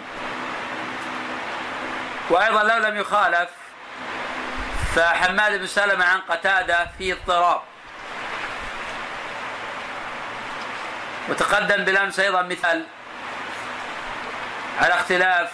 وأيضا 2.30 2.62
لو 2.62 2.88
لم 2.88 2.96
يخالف 2.96 3.48
فحماد 4.94 5.58
بن 5.58 5.66
سلمة 5.66 6.04
عن 6.04 6.20
قتادة 6.28 6.86
فيه 6.98 7.12
اضطراب. 7.12 7.60
وتقدم 11.28 11.84
بالأمس 11.84 12.20
أيضا 12.20 12.42
مثال 12.42 12.86
على 14.80 14.94
اختلاف 14.94 15.52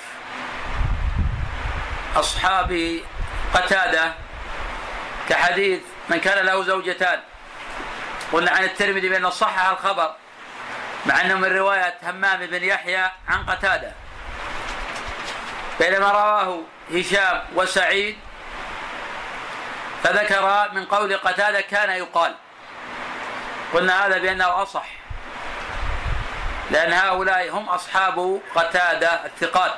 أصحاب 2.17 3.01
قتادة 3.55 4.13
كحديث 5.29 5.81
من 6.09 6.21
كان 6.21 6.47
له 6.47 6.63
زوجتان. 6.65 7.21
قلنا 8.33 8.51
عن 8.51 8.65
الترمذي 8.65 9.09
بأنه 9.09 9.31
صحح 9.31 9.69
الخبر 9.69 10.15
مع 11.07 11.21
أنه 11.21 11.35
من 11.35 11.57
رواية 11.57 11.95
همام 12.03 12.47
بن 12.47 12.65
يحيى 12.65 13.11
عن 13.29 13.47
قتادة. 13.47 13.93
بينما 15.81 16.11
رواه 16.11 16.61
هشام 16.95 17.45
وسعيد 17.55 18.19
فذكر 20.03 20.69
من 20.73 20.85
قول 20.85 21.17
قتادة 21.17 21.61
كان 21.61 21.91
يقال. 21.91 22.35
قلنا 23.75 24.07
هذا 24.07 24.19
بأنه 24.19 24.63
أصح 24.63 24.87
لأن 26.71 26.93
هؤلاء 26.93 27.51
هم 27.51 27.69
أصحاب 27.69 28.41
قتادة 28.55 29.25
الثقات. 29.25 29.75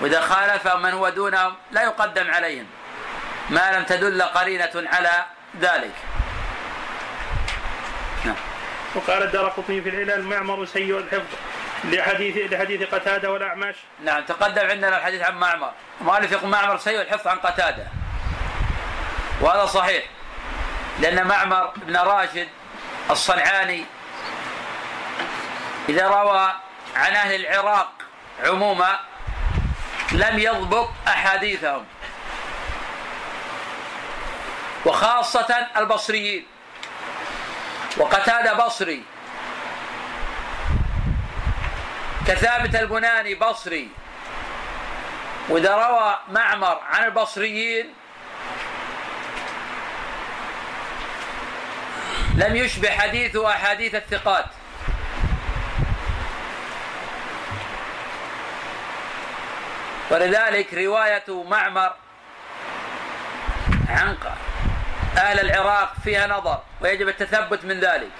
وإذا 0.00 0.20
خالف 0.20 0.66
من 0.66 0.92
هو 0.92 1.08
دونهم 1.08 1.54
لا 1.70 1.82
يقدم 1.82 2.30
عليهم 2.30 2.66
ما 3.50 3.78
لم 3.78 3.84
تدل 3.84 4.22
قرينة 4.22 4.70
على 4.74 5.24
ذلك. 5.60 5.94
نعم. 8.24 8.36
وقال 8.94 9.22
الدار 9.22 9.64
في 9.66 9.88
العلل 9.88 10.22
معمر 10.22 10.66
سيء 10.66 10.98
الحفظ 10.98 11.36
لحديث 11.84 12.52
لحديث 12.52 12.94
قتادة 12.94 13.30
والأعمش. 13.30 13.74
نعم 14.04 14.24
تقدم 14.24 14.66
عندنا 14.66 14.98
الحديث 14.98 15.22
عن 15.22 15.34
معمر. 15.34 15.72
المؤلف 16.00 16.32
يقول 16.32 16.50
معمر 16.50 16.78
سيء 16.78 17.00
الحفظ 17.00 17.28
عن 17.28 17.38
قتادة. 17.38 17.86
وهذا 19.40 19.66
صحيح 19.66 20.04
لأن 21.00 21.26
معمر 21.26 21.72
بن 21.76 21.96
راشد 21.96 22.48
الصنعاني 23.10 23.84
إذا 25.88 26.08
روى 26.08 26.52
عن 26.96 27.12
أهل 27.12 27.34
العراق 27.34 27.92
عموما 28.44 29.00
لم 30.18 30.38
يضبط 30.38 30.88
أحاديثهم. 31.08 31.84
وخاصة 34.86 35.66
البصريين. 35.76 36.46
وقتاده 37.96 38.52
بصري. 38.52 39.02
كثابت 42.26 42.74
البناني 42.74 43.34
بصري. 43.34 43.88
وإذا 45.48 45.74
روى 45.74 46.18
معمر 46.28 46.80
عن 46.90 47.04
البصريين 47.04 47.94
لم 52.34 52.56
يشبه 52.56 52.90
حديثه 52.90 53.50
أحاديث 53.50 53.94
الثقات. 53.94 54.57
ولذلك 60.10 60.74
رواية 60.74 61.24
معمر 61.28 61.94
عن 63.88 64.16
أهل 65.16 65.40
العراق 65.40 65.92
فيها 66.04 66.26
نظر 66.26 66.62
ويجب 66.80 67.08
التثبت 67.08 67.64
من 67.64 67.80
ذلك. 67.80 68.10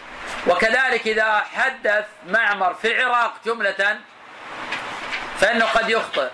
وكذلك 0.47 1.07
إذا 1.07 1.45
حدث 1.55 2.05
معمر 2.27 2.75
في 2.75 2.93
العراق 2.93 3.33
جملة 3.47 3.99
فإنه 5.41 5.65
قد 5.65 5.91
يخطئ. 5.91 6.29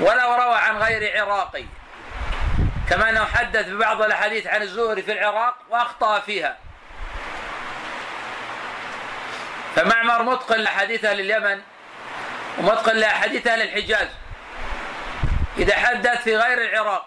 ولو 0.00 0.34
روى 0.34 0.54
عن 0.54 0.76
غير 0.76 1.20
عراقي 1.20 1.64
كما 2.90 3.10
أنه 3.10 3.24
حدث 3.24 3.68
ببعض 3.68 4.02
الأحاديث 4.02 4.46
عن 4.46 4.62
الزهري 4.62 5.02
في 5.02 5.12
العراق 5.12 5.54
وأخطأ 5.70 6.20
فيها. 6.20 6.56
فمعمر 9.76 10.22
متقن 10.22 10.58
لأحاديث 10.58 11.04
أهل 11.04 11.20
اليمن 11.20 11.60
ومتقن 12.58 12.96
لأحاديث 12.96 13.46
أهل 13.46 13.62
الحجاز. 13.62 14.08
إذا 15.58 15.76
حدث 15.76 16.22
في 16.22 16.36
غير 16.36 16.58
العراق. 16.58 17.06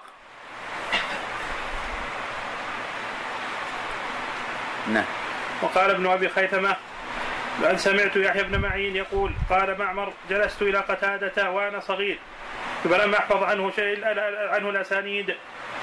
نعم. 4.87 5.05
وقال 5.61 5.89
ابن 5.89 6.07
أبي 6.07 6.29
خيثمة 6.29 6.75
بل 7.61 7.79
سمعت 7.79 8.15
يحيى 8.15 8.43
بن 8.43 8.59
معين 8.59 8.95
يقول 8.95 9.33
قال 9.49 9.77
معمر 9.79 10.13
جلست 10.29 10.61
إلى 10.61 10.77
قتادة 10.77 11.51
وأنا 11.51 11.79
صغير. 11.79 12.19
فلم 12.83 13.15
أحفظ 13.15 13.43
عنه 13.43 13.71
شيء 13.75 14.05
عنه 14.49 14.69
الأسانيد. 14.69 15.35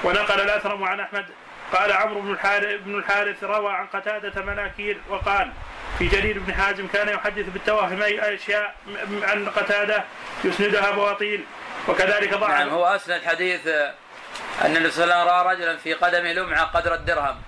ونقل 0.03 0.41
الأثرم 0.41 0.83
عن 0.83 0.99
أحمد. 0.99 1.25
قال 1.73 1.91
عمرو 1.91 2.21
بن 2.21 2.31
الحارث 2.31 2.81
بن 2.85 2.97
الحارث 2.97 3.43
روى 3.43 3.73
عن 3.73 3.87
قتادة 3.87 4.41
مناكير 4.41 4.97
وقال 5.09 5.51
في 5.99 6.07
جرير 6.07 6.39
بن 6.39 6.53
حازم 6.53 6.87
كان 6.87 7.09
يحدث 7.09 7.49
بالتوهم 7.49 8.01
أي 8.01 8.35
أشياء 8.35 8.75
عن 9.23 9.49
قتادة 9.49 10.03
يسندها 10.43 10.91
بواطيل. 10.91 11.43
وكذلك 11.87 12.33
ضعف 12.33 12.49
نعم 12.49 12.69
هو 12.69 12.85
اسند 12.85 13.21
حديث 13.25 13.67
أن 13.67 14.75
النبي 14.75 14.91
صلى 14.91 15.03
الله 15.03 15.15
عليه 15.15 15.25
وسلم 15.25 15.47
رأى 15.47 15.55
رجلا 15.55 15.77
في 15.77 15.93
قدمه 15.93 16.33
لمعة 16.33 16.65
قدر 16.65 16.93
الدرهم. 16.93 17.41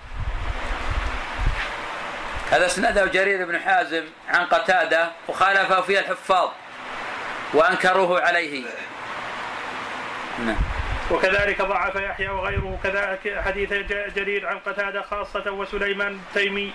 هذا 2.50 2.66
اسنده 2.66 3.06
جرير 3.06 3.44
بن 3.46 3.58
حازم 3.60 4.04
عن 4.28 4.46
قتادة 4.46 5.10
وخالفه 5.28 5.80
فيه 5.80 5.98
الحفاظ 5.98 6.50
وأنكروه 7.54 8.20
عليه. 8.22 8.64
نعم. 10.38 10.56
وكذلك 11.10 11.62
ضعف 11.62 11.94
يحيى 11.94 12.28
وغيره 12.28 12.78
كذلك 12.82 13.42
حديث 13.44 13.72
جرير 14.16 14.46
عن 14.46 14.58
قتادة 14.58 15.02
خاصة 15.02 15.50
وسليمان 15.50 16.12
التيمي 16.12 16.72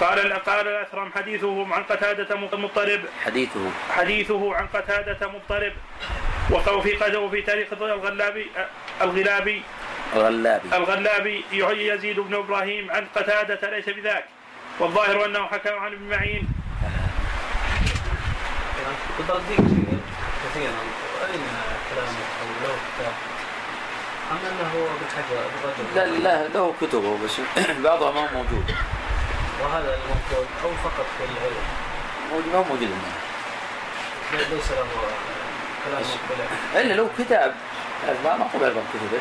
قال 0.00 0.32
قال 0.32 0.68
الاثرم 0.68 1.12
حديثه 1.12 1.74
عن 1.74 1.82
قتادة 1.82 2.36
مضطرب 2.36 3.00
حديثه 3.24 3.70
حديثه 3.90 4.54
عن 4.54 4.66
قتادة 4.66 5.28
مضطرب 5.28 5.72
وفي 6.50 6.92
قدو 6.96 7.30
في 7.30 7.42
تاريخ 7.42 7.68
الغلابي 7.72 8.46
الغلابي 9.02 9.62
الغلابي 10.14 10.68
الغلابي 10.72 11.44
يزيد 11.52 12.20
بن 12.20 12.34
إبراهيم 12.34 12.90
عن 12.90 13.06
قتادة 13.16 13.70
ليس 13.70 13.88
بذاك 13.88 14.24
والظاهر 14.80 15.24
انه 15.24 15.46
حكم 15.46 15.78
عن 15.78 15.92
ابن 15.92 16.10
معين 16.10 16.48
كثيرا 20.44 20.82
اين 21.30 21.40
كلامه 21.90 22.24
أو 22.40 22.48
له 22.62 22.76
كتاب 22.88 23.12
ام 24.30 24.36
انه 24.36 24.88
بحجر 25.00 25.40
لا 25.94 26.06
لا 26.18 26.48
له 26.48 26.74
كتبه 26.80 27.18
بس 27.24 27.40
بعضها 27.84 28.10
ما 28.12 28.20
هو 28.20 28.28
موجود 28.34 28.74
وهذا 29.62 29.94
المفروض 29.94 30.46
أو 30.64 30.70
فقط 30.84 31.06
في 31.18 31.24
العلم. 31.24 31.64
موجود 32.32 32.52
ما 32.52 32.62
موجود 32.62 32.90
ليس 34.32 34.70
له 34.70 34.86
كلام 35.84 36.86
إلا 36.86 36.94
لو 36.94 37.08
كتاب. 37.18 37.54
ما 38.24 38.44
قبل 38.54 38.70
كتبه 38.70 39.20